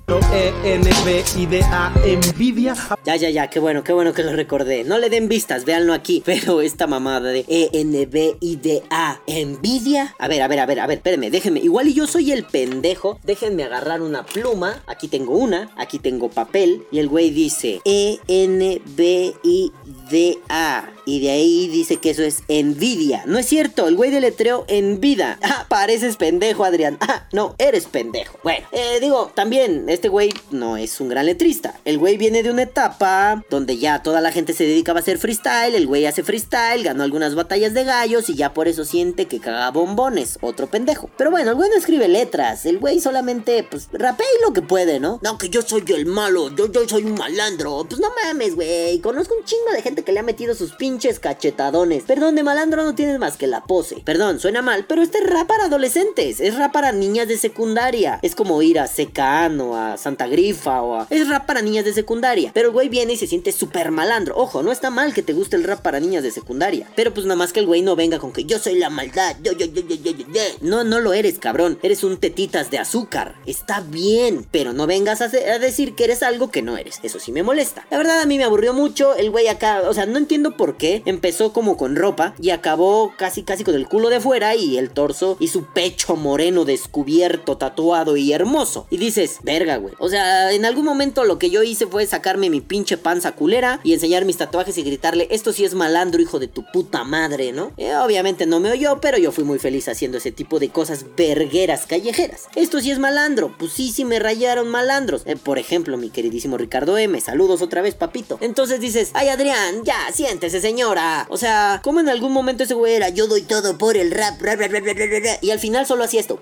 [2.04, 2.74] Envidia.
[3.04, 4.84] Ya, ya, ya, qué bueno, qué bueno que lo recordé.
[4.84, 6.22] No le den vistas, véanlo aquí.
[6.24, 10.14] Pero esta mamada de E N B I D A Envidia.
[10.18, 11.60] A ver, a ver, a ver, a ver, espérenme, déjenme.
[11.60, 13.18] Igual y yo soy el pendejo.
[13.22, 14.82] Déjenme agarrar una pluma.
[14.86, 16.82] Aquí tengo una, aquí tengo papel.
[16.90, 19.72] Y el güey dice E N B I
[20.10, 20.90] D A.
[21.04, 23.24] Y de ahí dice que eso es envidia.
[23.26, 25.38] No es cierto, el güey deletreó en vida.
[25.52, 26.96] Ah, pareces pendejo, Adrián.
[27.00, 28.38] Ah, no, eres pendejo.
[28.42, 31.78] Bueno, eh, digo, también este güey no es un gran letrista.
[31.84, 35.18] El güey viene de una etapa donde ya toda la gente se dedicaba a hacer
[35.18, 35.74] freestyle.
[35.74, 39.40] El güey hace freestyle, ganó algunas batallas de gallos y ya por eso siente que
[39.40, 40.38] caga bombones.
[40.40, 41.10] Otro pendejo.
[41.18, 42.64] Pero bueno, el güey no escribe letras.
[42.64, 45.20] El güey solamente, pues, rapea lo que puede, ¿no?
[45.22, 47.84] No, que yo soy el malo, yo, yo soy un malandro.
[47.86, 49.00] Pues no mames, güey.
[49.00, 52.02] Conozco un chingo de gente que le ha metido sus pinches pinches cachetadones.
[52.02, 54.02] Perdón, de malandro no tienes más que la pose.
[54.04, 56.38] Perdón, suena mal, pero este es rap para adolescentes.
[56.38, 58.18] Es rap para niñas de secundaria.
[58.20, 61.06] Es como ir a Secano, a Santa Grifa o a...
[61.08, 62.50] Es rap para niñas de secundaria.
[62.52, 64.36] Pero el güey viene y se siente súper malandro.
[64.36, 66.86] Ojo, no está mal que te guste el rap para niñas de secundaria.
[66.94, 69.36] Pero pues nada más que el güey no venga con que yo soy la maldad.
[69.42, 70.42] Yo, yo, yo, yo, yo, yo.
[70.60, 71.78] No, no lo eres, cabrón.
[71.82, 73.36] Eres un tetitas de azúcar.
[73.46, 74.46] Está bien.
[74.50, 77.00] Pero no vengas a decir que eres algo que no eres.
[77.02, 77.86] Eso sí me molesta.
[77.90, 79.14] La verdad a mí me aburrió mucho.
[79.14, 80.81] El güey acá, o sea, no entiendo por qué.
[80.82, 84.90] Empezó como con ropa y acabó casi casi con el culo de fuera y el
[84.90, 88.86] torso y su pecho moreno descubierto, tatuado y hermoso.
[88.90, 89.94] Y dices, verga, güey.
[89.98, 93.80] O sea, en algún momento lo que yo hice fue sacarme mi pinche panza culera
[93.84, 97.52] y enseñar mis tatuajes y gritarle, esto sí es malandro, hijo de tu puta madre,
[97.52, 97.72] ¿no?
[97.76, 101.06] Eh, obviamente no me oyó, pero yo fui muy feliz haciendo ese tipo de cosas
[101.16, 102.48] vergueras callejeras.
[102.56, 105.22] Esto sí es malandro, pues sí, sí me rayaron malandros.
[105.26, 108.38] Eh, por ejemplo, mi queridísimo Ricardo M, saludos otra vez, papito.
[108.40, 111.26] Entonces dices, ay Adrián, ya, siéntese señora.
[111.28, 114.40] O sea, como en algún momento ese güey era, yo doy todo por el rap,
[114.40, 116.40] rap, rap, rap, rap, rap, rap", y al final solo hacía esto.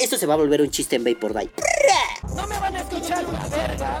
[0.00, 1.50] Esto se va a volver un chiste en Vapor Die.
[2.36, 4.00] No me van a escuchar una verga.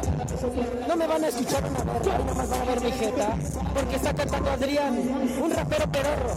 [0.86, 2.20] No me van a escuchar una verga.
[2.20, 3.36] Y nomás van a ver mi jeta.
[3.74, 4.96] Porque está cantando Adrián,
[5.42, 6.34] un rapero perorro.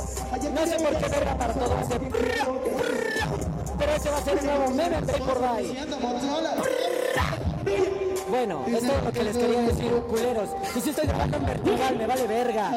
[0.56, 2.00] No sé por qué verga para todo hace.
[3.78, 5.78] Pero ese va a ser el nuevo meme en Break por Die.
[8.30, 10.50] Bueno, esto es lo que les quería decir, culeros.
[10.76, 12.72] Y si estoy grabando en vertical, me vale verga.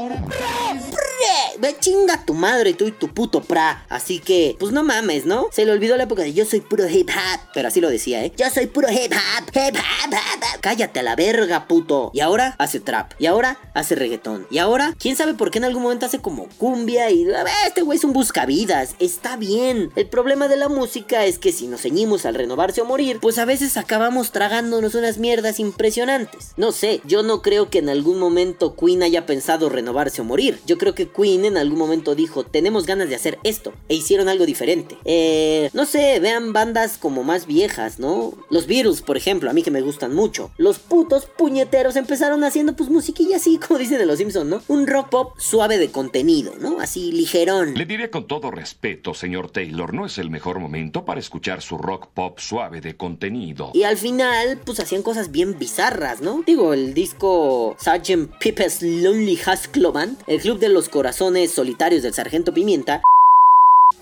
[1.59, 3.87] Ve chinga tu madre tú y tu puto pra.
[3.89, 5.47] Así que, pues no mames, ¿no?
[5.53, 7.41] Se le olvidó la época de yo soy puro hip hop.
[7.55, 8.32] Pero así lo decía, ¿eh?
[8.37, 10.61] Yo soy puro hip hop, hip hop, hip hop.
[10.61, 12.11] Cállate a la verga, puto.
[12.12, 13.12] Y ahora hace trap.
[13.20, 14.47] Y ahora hace reggaetón.
[14.51, 17.11] Y ahora, quién sabe por qué en algún momento hace como cumbia.
[17.11, 17.28] Y
[17.66, 18.97] este güey es un buscavidas.
[18.99, 19.93] Está bien.
[19.95, 23.39] El problema de la música es que si nos ceñimos al renovarse o morir, pues
[23.39, 24.32] a veces acabamos
[24.78, 26.52] unas mierdas impresionantes.
[26.56, 30.58] No sé, yo no creo que en algún momento Queen haya pensado renovarse o morir.
[30.66, 33.72] Yo creo que Queen en algún momento dijo, tenemos ganas de hacer esto.
[33.88, 34.96] E hicieron algo diferente.
[35.04, 38.32] Eh, no sé, vean bandas como más viejas, ¿no?
[38.50, 40.50] Los Beatles, por ejemplo, a mí que me gustan mucho.
[40.56, 44.62] Los putos puñeteros empezaron haciendo pues musiquilla así, como dicen de los Simpsons, ¿no?
[44.68, 46.80] Un rock pop suave de contenido, ¿no?
[46.80, 47.74] Así ligerón.
[47.74, 51.78] Le diré con todo respeto, señor Taylor, no es el mejor momento para escuchar su
[51.78, 53.70] rock pop suave de contenido.
[53.74, 56.42] Y al final, pues hacían cosas bien bizarras, ¿no?
[56.46, 58.38] Digo, el disco Sgt.
[58.40, 59.94] Pepper's Lonely Hearts Club
[60.26, 63.02] el club de los corazones solitarios del Sargento Pimienta.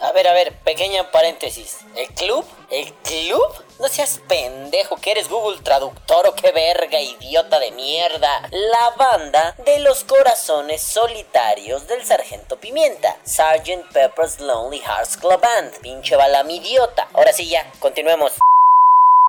[0.00, 1.78] A ver, a ver, pequeña paréntesis.
[1.94, 2.44] ¿El club?
[2.70, 3.64] ¿El club?
[3.78, 8.48] No seas pendejo, que eres Google Traductor o qué verga, idiota de mierda.
[8.50, 13.16] La banda de los corazones solitarios del Sargento Pimienta.
[13.24, 13.92] Sgt.
[13.92, 15.78] Pepper's Lonely Hearts Club Band.
[15.80, 17.08] Pinche balami idiota.
[17.12, 18.32] Ahora sí ya, continuemos.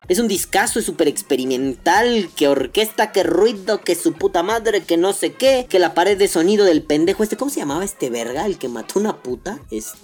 [0.09, 5.13] Es un discazo, súper experimental, que orquesta, que ruido, que su puta madre, que no
[5.13, 8.45] sé qué, que la pared de sonido del pendejo este, ¿cómo se llamaba este verga?
[8.45, 9.59] El que mató una puta.
[9.71, 10.02] Este...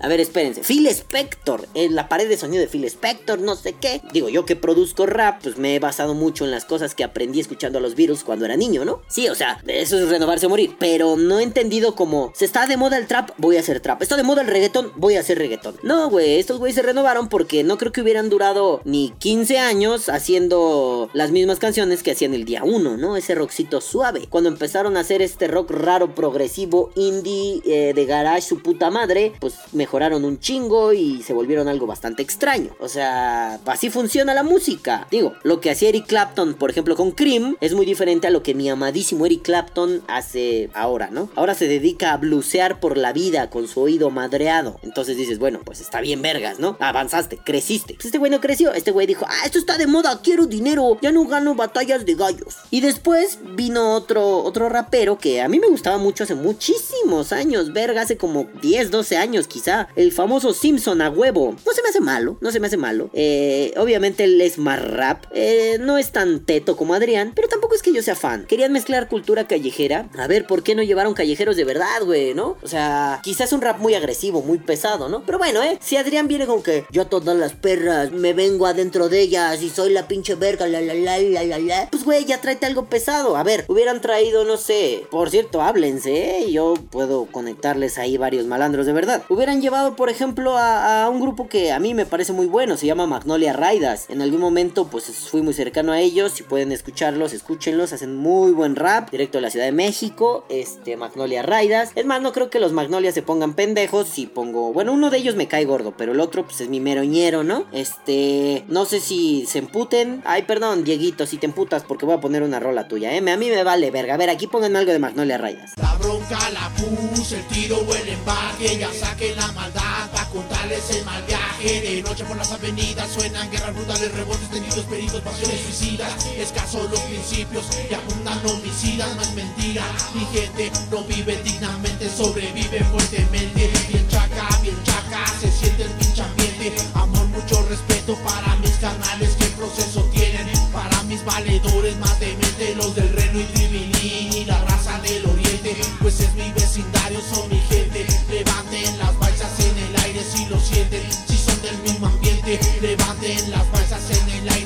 [0.00, 0.62] A ver, espérense.
[0.62, 4.00] Phil Spector, eh, la pared de sonido de Phil Spector, no sé qué.
[4.12, 7.40] Digo, yo que produzco rap, pues me he basado mucho en las cosas que aprendí
[7.40, 9.02] escuchando a los virus cuando era niño, ¿no?
[9.08, 12.66] Sí, o sea, eso es renovarse o morir, pero no he entendido como, se está
[12.66, 14.02] de moda el trap, voy a hacer trap.
[14.02, 15.76] Está de moda el reggaetón, voy a hacer reggaetón.
[15.82, 20.08] No, güey, estos güeyes se renovaron porque no creo que hubieran durado ni 15 años
[20.08, 23.16] haciendo las mismas canciones que hacían el día 1, ¿no?
[23.16, 24.26] Ese rockcito suave.
[24.28, 29.11] Cuando empezaron a hacer este rock raro, progresivo, indie, eh, de garage, su puta madre,
[29.40, 32.70] pues mejoraron un chingo y se volvieron algo bastante extraño.
[32.80, 35.06] O sea, así funciona la música.
[35.10, 38.42] Digo, lo que hacía Eric Clapton, por ejemplo, con Cream, es muy diferente a lo
[38.42, 41.30] que mi amadísimo Eric Clapton hace ahora, ¿no?
[41.34, 44.78] Ahora se dedica a blusear por la vida con su oído madreado.
[44.82, 46.76] Entonces dices, bueno, pues está bien vergas, ¿no?
[46.80, 47.94] Avanzaste, creciste.
[47.94, 50.98] Pues este güey no creció, este güey dijo, ah, esto está de moda, quiero dinero,
[51.00, 52.56] ya no gano batallas de gallos.
[52.70, 57.72] Y después vino otro, otro rapero que a mí me gustaba mucho hace muchísimos años,
[57.72, 61.56] verga, hace como 10, 12 años quizá, el famoso Simpson a huevo.
[61.66, 63.10] No se me hace malo, no se me hace malo.
[63.12, 67.74] Eh, obviamente él es más rap, eh, no es tan teto como Adrián, pero tampoco
[67.74, 68.46] es que yo sea fan.
[68.46, 70.08] Querían mezclar cultura callejera.
[70.16, 72.56] A ver, ¿por qué no llevaron callejeros de verdad, güey, no?
[72.62, 75.24] O sea, quizás un rap muy agresivo, muy pesado, ¿no?
[75.24, 78.74] Pero bueno, eh, si Adrián viene con que yo todas las perras me vengo a
[78.74, 81.88] dentro de ellas y soy la pinche verga, la la la la la la.
[81.90, 83.36] Pues güey, ya tráete algo pesado.
[83.36, 85.06] A ver, hubieran traído, no sé.
[85.10, 86.50] Por cierto, háblense, ¿eh?
[86.52, 89.22] Yo puedo conectarles ahí varios malandros de verdad.
[89.28, 92.76] Hubieran llevado, por ejemplo, a, un grupo que a mí me parece muy bueno.
[92.76, 94.06] Se llama Magnolia Raidas.
[94.08, 96.32] En algún momento, pues fui muy cercano a ellos.
[96.32, 97.92] Si pueden escucharlos, escúchenlos.
[97.92, 99.10] Hacen muy buen rap.
[99.10, 100.44] Directo de la Ciudad de México.
[100.48, 101.92] Este, Magnolia Raidas.
[101.94, 104.08] Es más, no creo que los Magnolias se pongan pendejos.
[104.08, 104.72] Si pongo.
[104.72, 105.94] Bueno, uno de ellos me cae gordo.
[105.96, 107.64] Pero el otro, pues es mi meroñero, ¿no?
[107.72, 108.64] Este.
[108.68, 110.22] No sé si se emputen.
[110.24, 113.18] Ay, perdón, Dieguito, si te emputas porque voy a poner una rola tuya, ¿eh?
[113.18, 114.14] A mí me vale, verga.
[114.14, 115.72] A ver, aquí pónganme algo de Magnolia Rayas.
[115.76, 121.04] La bronca la puse, el tiro el embarque, ya saquen la maldad pa' contarles el
[121.04, 121.80] mal viaje.
[121.82, 126.10] De noche por las avenidas suenan guerras brutales, rebotes tenidos, peritos, pasiones suicidas.
[126.36, 129.84] Escasos los principios y abundan homicidas, no es mentira.
[130.14, 133.70] Mi gente no vive dignamente, sobrevive fuertemente.
[133.88, 136.72] Bien chaca, bien chaca, se siente el pinche ambiente.
[136.94, 140.48] Amor, mucho respeto para mis carnales que proceso tienen.
[140.72, 145.76] Para mis valedores más demente, los del Reno y Tribilín y la raza del Oriente.
[146.00, 147.61] Pues es mi vecindario, son mi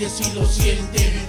[0.09, 1.26] si lo sienten.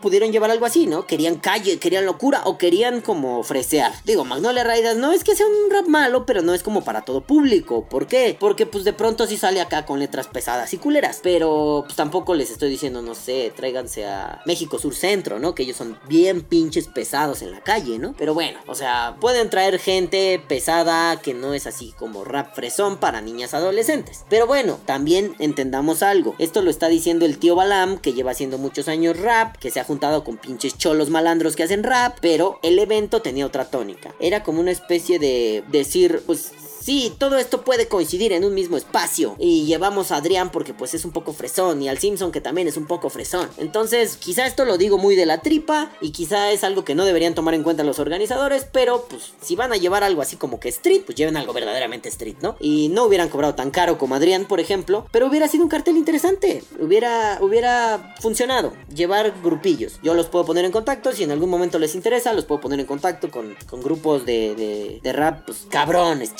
[0.00, 1.06] Pudieron llevar algo así, ¿no?
[1.06, 3.92] Querían calle, querían locura o querían como fresear.
[4.04, 7.02] Digo, Magnolia Raiders no es que sea un rap malo, pero no es como para
[7.02, 7.86] todo público.
[7.88, 8.36] ¿Por qué?
[8.38, 11.20] Porque pues de pronto sí sale acá con letras pesadas y culeras.
[11.22, 15.54] Pero pues tampoco les estoy diciendo, no sé, tráiganse a México Sur Centro, ¿no?
[15.54, 18.14] Que ellos son bien pinches pesados en la calle, ¿no?
[18.18, 22.98] Pero bueno, o sea, pueden traer gente pesada que no es así como rap fresón
[22.98, 24.24] para niñas adolescentes.
[24.28, 26.34] Pero bueno, también entendamos algo.
[26.38, 29.80] Esto lo está diciendo el tío Balam, que lleva haciendo muchos años rap, que se
[29.80, 34.14] ha juntado con pinches cholos malandros que hacen rap, pero el evento tenía otra tónica.
[34.20, 36.52] Era como una especie de decir, pues
[36.88, 39.36] Sí, todo esto puede coincidir en un mismo espacio.
[39.38, 42.66] Y llevamos a Adrián porque pues es un poco fresón y al Simpson que también
[42.66, 43.46] es un poco fresón.
[43.58, 47.04] Entonces, quizá esto lo digo muy de la tripa y quizá es algo que no
[47.04, 50.60] deberían tomar en cuenta los organizadores, pero pues si van a llevar algo así como
[50.60, 52.56] que street, pues lleven algo verdaderamente street, ¿no?
[52.58, 55.98] Y no hubieran cobrado tan caro como Adrián, por ejemplo, pero hubiera sido un cartel
[55.98, 56.64] interesante.
[56.80, 60.00] Hubiera hubiera funcionado llevar grupillos.
[60.02, 62.80] Yo los puedo poner en contacto si en algún momento les interesa, los puedo poner
[62.80, 66.34] en contacto con, con grupos de, de, rap, pues cabrones,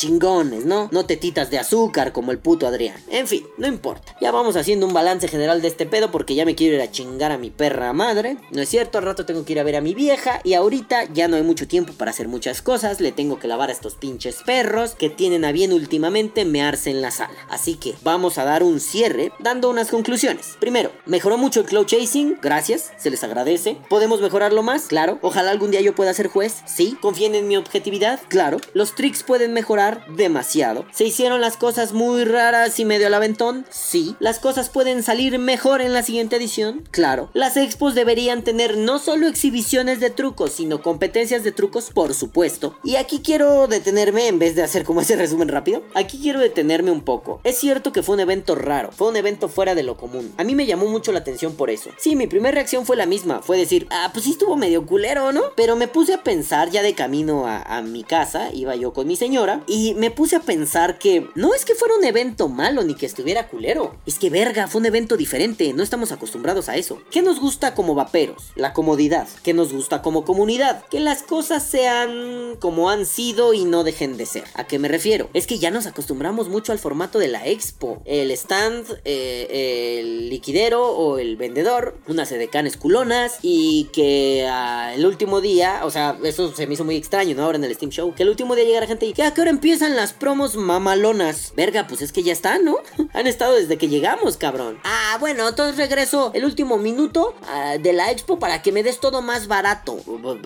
[0.45, 0.89] ¿no?
[0.93, 2.97] No tetitas de azúcar como el puto Adrián.
[3.11, 4.15] En fin, no importa.
[4.21, 6.91] Ya vamos haciendo un balance general de este pedo porque ya me quiero ir a
[6.91, 8.37] chingar a mi perra madre.
[8.51, 11.05] No es cierto, al rato tengo que ir a ver a mi vieja y ahorita
[11.13, 13.01] ya no hay mucho tiempo para hacer muchas cosas.
[13.01, 17.03] Le tengo que lavar a estos pinches perros que tienen a bien últimamente mearse en
[17.03, 17.35] la sala.
[17.49, 20.57] Así que vamos a dar un cierre dando unas conclusiones.
[20.61, 22.39] Primero, mejoró mucho el cloud chasing.
[22.41, 23.77] Gracias, se les agradece.
[23.89, 24.87] ¿Podemos mejorarlo más?
[24.87, 25.19] Claro.
[25.23, 26.63] Ojalá algún día yo pueda ser juez.
[26.67, 26.97] Sí.
[27.01, 28.21] ¿Confíen en mi objetividad?
[28.29, 28.59] Claro.
[28.75, 30.85] Los tricks pueden mejorar demasiado.
[30.93, 33.65] ¿Se hicieron las cosas muy raras y medio al aventón?
[33.71, 34.15] Sí.
[34.21, 36.85] ¿Las cosas pueden salir mejor en la siguiente edición?
[36.91, 37.31] Claro.
[37.33, 42.77] Las expos deberían tener no solo exhibiciones de trucos, sino competencias de trucos, por supuesto.
[42.85, 46.91] Y aquí quiero detenerme, en vez de hacer como ese resumen rápido, aquí quiero detenerme
[46.91, 47.41] un poco.
[47.45, 50.33] Es cierto que fue un evento raro, fue un evento fuera de lo común.
[50.37, 51.91] A mí me llamó mucho la atención por eso.
[51.97, 55.33] Sí, mi primera reacción fue la misma, fue decir, ah, pues sí estuvo medio culero,
[55.33, 55.43] ¿no?
[55.57, 59.07] Pero me puse a pensar ya de camino a, a mi casa, iba yo con
[59.07, 62.83] mi señora, y me puse a pensar que no es que fuera un evento malo
[62.83, 63.97] ni que estuviera culero.
[64.07, 67.03] Es que verga, fue un evento diferente, no estamos acostumbrados a eso.
[67.11, 68.53] ¿Qué nos gusta como vaperos?
[68.55, 69.29] La comodidad.
[69.43, 70.85] ¿Qué nos gusta como comunidad?
[70.91, 74.45] Que las cosas sean como han sido y no dejen de ser.
[74.55, 75.29] ¿A qué me refiero?
[75.35, 78.03] Es que ya nos acostumbramos mucho al formato de la expo.
[78.05, 84.47] El stand, eh, el liquidero o el vendedor, unas edecanes culonas y que
[84.95, 87.45] el último día, o sea, eso se me hizo muy extraño, ¿no?
[87.45, 89.41] Ahora en el Steam Show, que el último día llegara gente y que a qué
[89.41, 91.53] hora empiezan las promos mamalonas.
[91.57, 92.77] Verga, pues es que ya está, ¿no?
[93.15, 94.79] Han estado desde que llegamos, cabrón.
[94.85, 99.01] Ah, bueno, entonces regreso el último minuto ah, de la expo para que me des
[99.01, 99.99] todo más barato.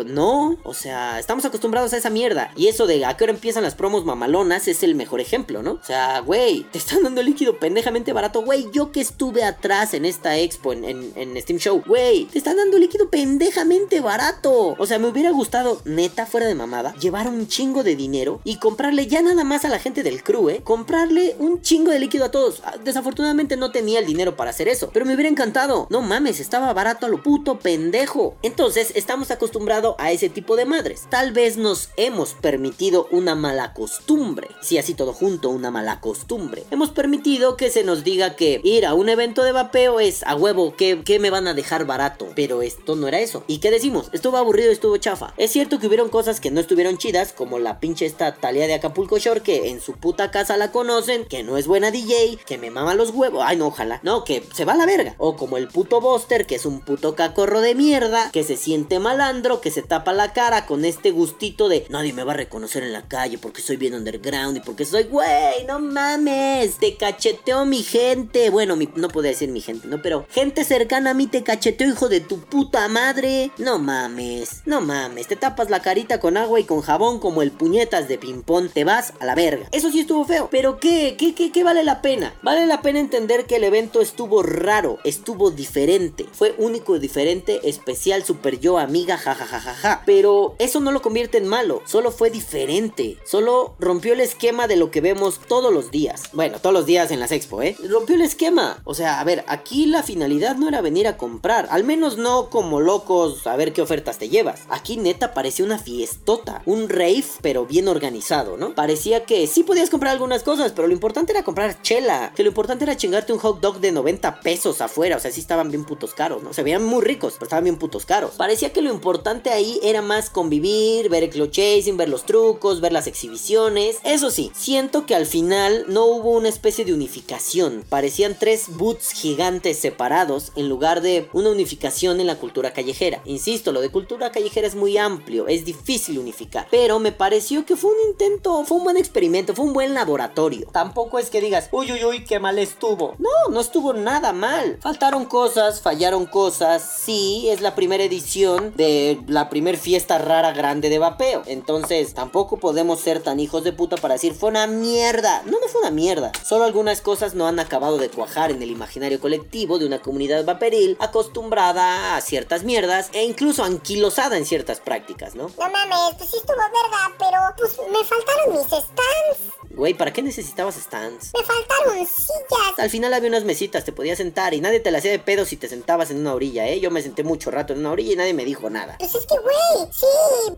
[0.07, 2.51] No, o sea, estamos acostumbrados a esa mierda.
[2.57, 5.73] Y eso de a qué hora empiezan las promos mamalonas es el mejor ejemplo, ¿no?
[5.73, 8.43] O sea, güey, te están dando líquido pendejamente barato.
[8.43, 12.39] Güey, yo que estuve atrás en esta expo, en, en, en Steam Show, güey, te
[12.39, 14.77] están dando líquido pendejamente barato.
[14.79, 18.57] O sea, me hubiera gustado, neta, fuera de mamada, llevar un chingo de dinero y
[18.57, 20.61] comprarle ya nada más a la gente del crew, ¿eh?
[20.63, 22.63] Comprarle un chingo de líquido a todos.
[22.65, 25.87] Ah, Desafortunadamente no tenía el dinero para hacer eso, pero me hubiera encantado.
[25.91, 28.37] No mames, estaba barato a lo puto pendejo.
[28.43, 31.07] Entonces, estamos acostumbrados a ese tipo de madres.
[31.09, 34.49] Tal vez nos hemos permitido una mala costumbre.
[34.61, 36.65] Si así todo junto, una mala costumbre.
[36.71, 40.35] Hemos permitido que se nos diga que ir a un evento de vapeo es a
[40.35, 42.29] huevo, que, que me van a dejar barato.
[42.35, 43.45] Pero esto no era eso.
[43.47, 44.09] ¿Y qué decimos?
[44.13, 45.35] Estuvo aburrido, estuvo chafa.
[45.37, 48.75] Es cierto que hubieron cosas que no estuvieron chidas, como la pinche esta Talia de
[48.75, 52.71] Acapulco Que en su puta casa la conocen, que no es buena DJ, que me
[52.71, 53.43] mama los huevos.
[53.47, 54.01] Ay, no, ojalá.
[54.03, 55.15] No, que se va a la verga.
[55.19, 58.99] O como el puto Buster, que es un puto cacorro de mierda, que se siente
[58.99, 62.83] malandro, que se tapa la cara con este gustito de nadie me va a reconocer
[62.83, 67.65] en la calle porque soy bien underground y porque soy, güey, no mames, te cacheteo
[67.65, 68.51] mi gente.
[68.51, 70.03] Bueno, mi- no podía decir mi gente, ¿no?
[70.03, 73.51] Pero gente cercana a mí te cacheteo, hijo de tu puta madre.
[73.59, 77.51] No mames, no mames, te tapas la carita con agua y con jabón como el
[77.53, 79.69] puñetas de ping-pong, te vas a la verga.
[79.73, 80.49] Eso sí estuvo feo.
[80.51, 81.17] Pero ¿qué?
[81.17, 82.35] ¿Qué, qué, vale la pena?
[82.43, 86.27] Vale la pena entender que el evento estuvo raro, estuvo diferente.
[86.33, 90.03] Fue único, diferente, especial, super yo, amiga, jajajajaja.
[90.05, 93.17] Pero eso no lo convierte en malo, solo fue diferente.
[93.25, 96.25] Solo rompió el esquema de lo que vemos todos los días.
[96.33, 97.77] Bueno, todos los días en las expo, ¿eh?
[97.89, 98.83] Rompió el esquema.
[98.85, 101.69] O sea, a ver, aquí la finalidad no era venir a comprar.
[101.71, 104.63] Al menos no como locos a ver qué ofertas te llevas.
[104.69, 106.63] Aquí neta parecía una fiestota.
[106.67, 108.75] Un rave, pero bien organizado, ¿no?
[108.75, 112.33] Parecía que sí podías comprar algunas cosas, pero lo importante era comprar chela.
[112.35, 115.17] Que lo importante era chingarte un hot dog de 90 pesos afuera.
[115.17, 116.53] O sea, sí estaban bien putos caros, ¿no?
[116.53, 118.33] Se veían muy ricos, pero estaban bien putos caros.
[118.37, 122.81] Parecía que lo importante ahí era más convivir, ver el club chasing, ver los trucos,
[122.81, 123.99] ver las exhibiciones.
[124.05, 127.85] Eso sí, siento que al final no hubo una especie de unificación.
[127.89, 133.23] Parecían tres boots gigantes separados en lugar de una unificación en la cultura callejera.
[133.25, 136.67] Insisto, lo de cultura callejera es muy amplio, es difícil unificar.
[136.71, 140.67] Pero me pareció que fue un intento, fue un buen experimento, fue un buen laboratorio.
[140.73, 143.15] Tampoco es que digas, uy, uy, uy, qué mal estuvo.
[143.19, 144.79] No, no estuvo nada mal.
[144.81, 146.83] Faltaron cosas, fallaron cosas.
[147.05, 151.43] Sí, es la primera edición de la primer fiesta rara grande de vapeo.
[151.47, 155.43] Entonces, tampoco podemos ser tan hijos de puta para decir, fue una mierda.
[155.45, 156.33] No, no fue una mierda.
[156.45, 160.45] Solo algunas cosas no han acabado de cuajar en el imaginario colectivo de una comunidad
[160.45, 165.51] vaporil acostumbrada a ciertas mierdas e incluso anquilosada en ciertas prácticas, ¿no?
[165.59, 169.62] No mames, pues sí estuvo verga, pero pues me faltaron mis stands.
[169.75, 171.33] Güey, ¿para qué necesitabas stands?
[171.35, 172.79] Me faltaron sillas.
[172.79, 175.45] Al final había unas mesitas, te podías sentar y nadie te la hacía de pedo
[175.45, 176.79] si te sentabas en una orilla, ¿eh?
[176.81, 178.97] Yo me senté mucho rato en una orilla y nadie me dijo nada.
[178.99, 180.07] Pues es que, güey, sí,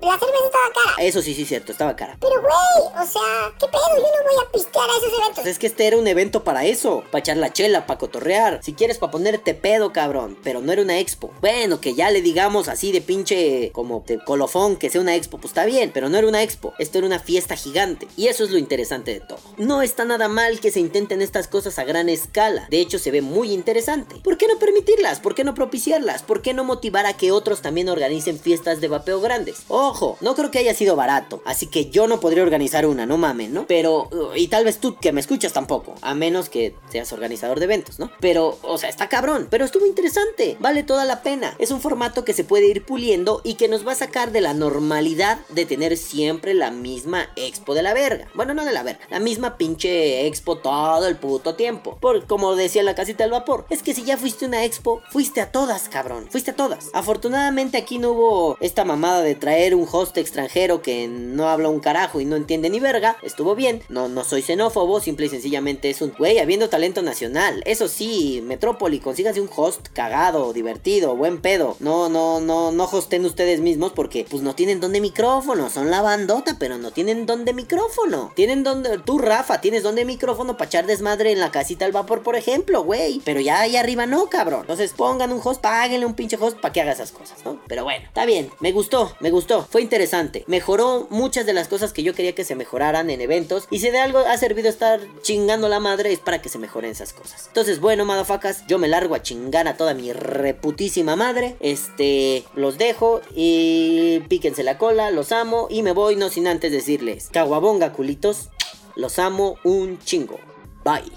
[0.02, 1.06] la cerveza estaba cara.
[1.06, 2.16] Eso sí, sí, cierto, estaba cara.
[2.20, 3.82] Pero, güey, o sea, ¿qué pedo?
[3.96, 5.34] Yo no voy a pistear a esos eventos.
[5.34, 8.60] Pues es que este era un evento para eso, para echar la chela, para cotorrear.
[8.62, 10.36] Si quieres, para ponerte pedo, cabrón.
[10.42, 11.32] Pero no era una expo.
[11.40, 15.38] Bueno, que ya le digamos así de pinche, como de colofón, que sea una expo,
[15.38, 16.74] pues está bien, pero no era una expo.
[16.78, 18.08] Esto era una fiesta gigante.
[18.16, 19.40] Y eso es lo interesante de todo.
[19.58, 22.66] No está nada mal que se intenten estas cosas a gran escala.
[22.70, 24.16] De hecho, se ve muy interesante.
[24.16, 25.20] ¿Por qué no permitirlas?
[25.20, 26.22] ¿Por qué no propiciarlas?
[26.22, 29.62] ¿Por qué no motivar a que otros también organicen fiestas de vapeo grandes?
[29.68, 31.42] Ojo, no creo que haya sido barato.
[31.44, 33.66] Así que yo no podría organizar una, no mamen, ¿no?
[33.66, 35.94] Pero, uh, y tal vez tú que me escuchas tampoco.
[36.00, 38.10] A menos que seas organizador de eventos, ¿no?
[38.20, 39.48] Pero, o sea, está cabrón.
[39.50, 40.56] Pero estuvo interesante.
[40.60, 41.54] Vale toda la pena.
[41.58, 44.40] Es un formato que se puede ir puliendo y que nos va a sacar de
[44.40, 48.28] la normalidad de tener siempre la misma expo de la verga.
[48.34, 48.93] Bueno, no de la verga.
[49.10, 51.98] La misma pinche expo todo el puto tiempo.
[52.00, 53.66] Por como decía la casita del vapor.
[53.70, 56.26] Es que si ya fuiste a una expo, fuiste a todas, cabrón.
[56.30, 56.90] Fuiste a todas.
[56.92, 61.80] Afortunadamente aquí no hubo esta mamada de traer un host extranjero que no habla un
[61.80, 63.16] carajo y no entiende ni verga.
[63.22, 63.82] Estuvo bien.
[63.88, 65.00] No, no soy xenófobo.
[65.00, 67.62] Simple y sencillamente es un güey habiendo talento nacional.
[67.66, 71.76] Eso sí, Metrópoli, consíganse un host cagado, divertido, buen pedo.
[71.80, 75.70] No, no, no, no hosten ustedes mismos porque pues no tienen donde micrófono.
[75.70, 78.32] Son la bandota, pero no tienen donde micrófono.
[78.34, 78.83] Tienen donde.
[79.04, 82.82] Tú, Rafa, tienes donde micrófono para echar desmadre en la casita del vapor, por ejemplo,
[82.84, 83.20] güey.
[83.24, 84.60] Pero ya ahí arriba no, cabrón.
[84.62, 87.60] Entonces pongan un host, páguenle un pinche host para que haga esas cosas, ¿no?
[87.66, 88.50] Pero bueno, está bien.
[88.60, 89.66] Me gustó, me gustó.
[89.70, 90.44] Fue interesante.
[90.46, 93.66] Mejoró muchas de las cosas que yo quería que se mejoraran en eventos.
[93.70, 96.90] Y si de algo ha servido estar chingando la madre, es para que se mejoren
[96.90, 97.46] esas cosas.
[97.48, 101.56] Entonces, bueno, madafacas, yo me largo a chingar a toda mi reputísima madre.
[101.60, 106.72] Este, los dejo y píquense la cola, los amo y me voy no sin antes
[106.72, 108.50] decirles, caguabonga culitos,
[108.96, 110.38] los amo un chingo.
[110.84, 111.12] Bye.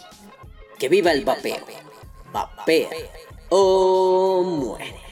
[0.77, 1.65] Que viva el vapeo.
[2.31, 2.89] Vapea.
[3.49, 5.07] O muere.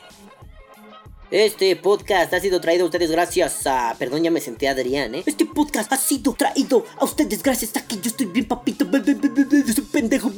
[1.31, 3.95] Este podcast ha sido traído a ustedes gracias a...
[3.97, 5.23] Perdón, ya me senté Adrián, ¿eh?
[5.25, 8.85] Este podcast ha sido traído a ustedes gracias a que yo estoy bien papito.
[8.85, 10.31] Soy pendejo.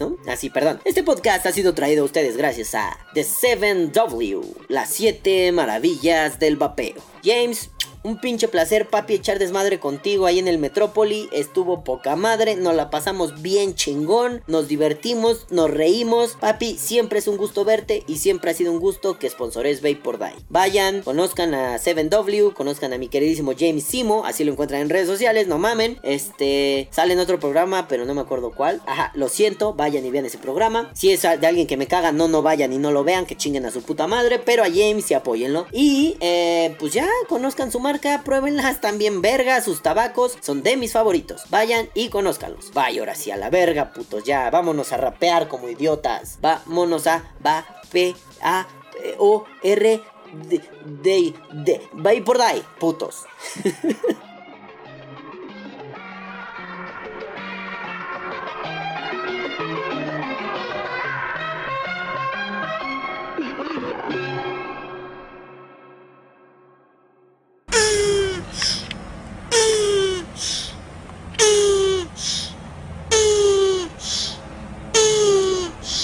[0.00, 0.16] ¿No?
[0.26, 0.80] Así, perdón.
[0.84, 4.42] Este podcast ha sido traído a ustedes gracias a The 7W.
[4.68, 6.96] Las 7 maravillas del vapeo.
[7.28, 7.70] James,
[8.04, 11.28] un pinche placer, papi, echar desmadre contigo ahí en el Metrópoli.
[11.32, 16.36] Estuvo poca madre, nos la pasamos bien chingón, nos divertimos, nos reímos.
[16.40, 20.18] Papi, siempre es un gusto verte y siempre ha sido un gusto que sponsores Vapor
[20.18, 20.44] Die.
[20.48, 25.08] Vayan, conozcan a 7W, conozcan a mi queridísimo James Simo, así lo encuentran en redes
[25.08, 25.98] sociales, no mamen.
[26.02, 28.80] Este, sale en otro programa, pero no me acuerdo cuál.
[28.86, 30.90] Ajá, lo siento, vayan y vean ese programa.
[30.94, 33.36] Si es de alguien que me caga, no, no vayan y no lo vean, que
[33.36, 35.66] chinguen a su puta madre, pero a James y apóyenlo.
[35.72, 40.92] Y, eh, pues ya, conozcan su marca, pruébenlas también verga, sus tabacos son de mis
[40.92, 41.44] favoritos.
[41.50, 42.72] Vayan y conózcanlos.
[42.72, 46.38] Vaya, ahora sí a la verga, putos, ya, vámonos a rapear como idiotas.
[46.40, 50.02] Vámonos a va, p, a, P, o, r,
[50.48, 53.24] d, d, d, va por ahí, putos.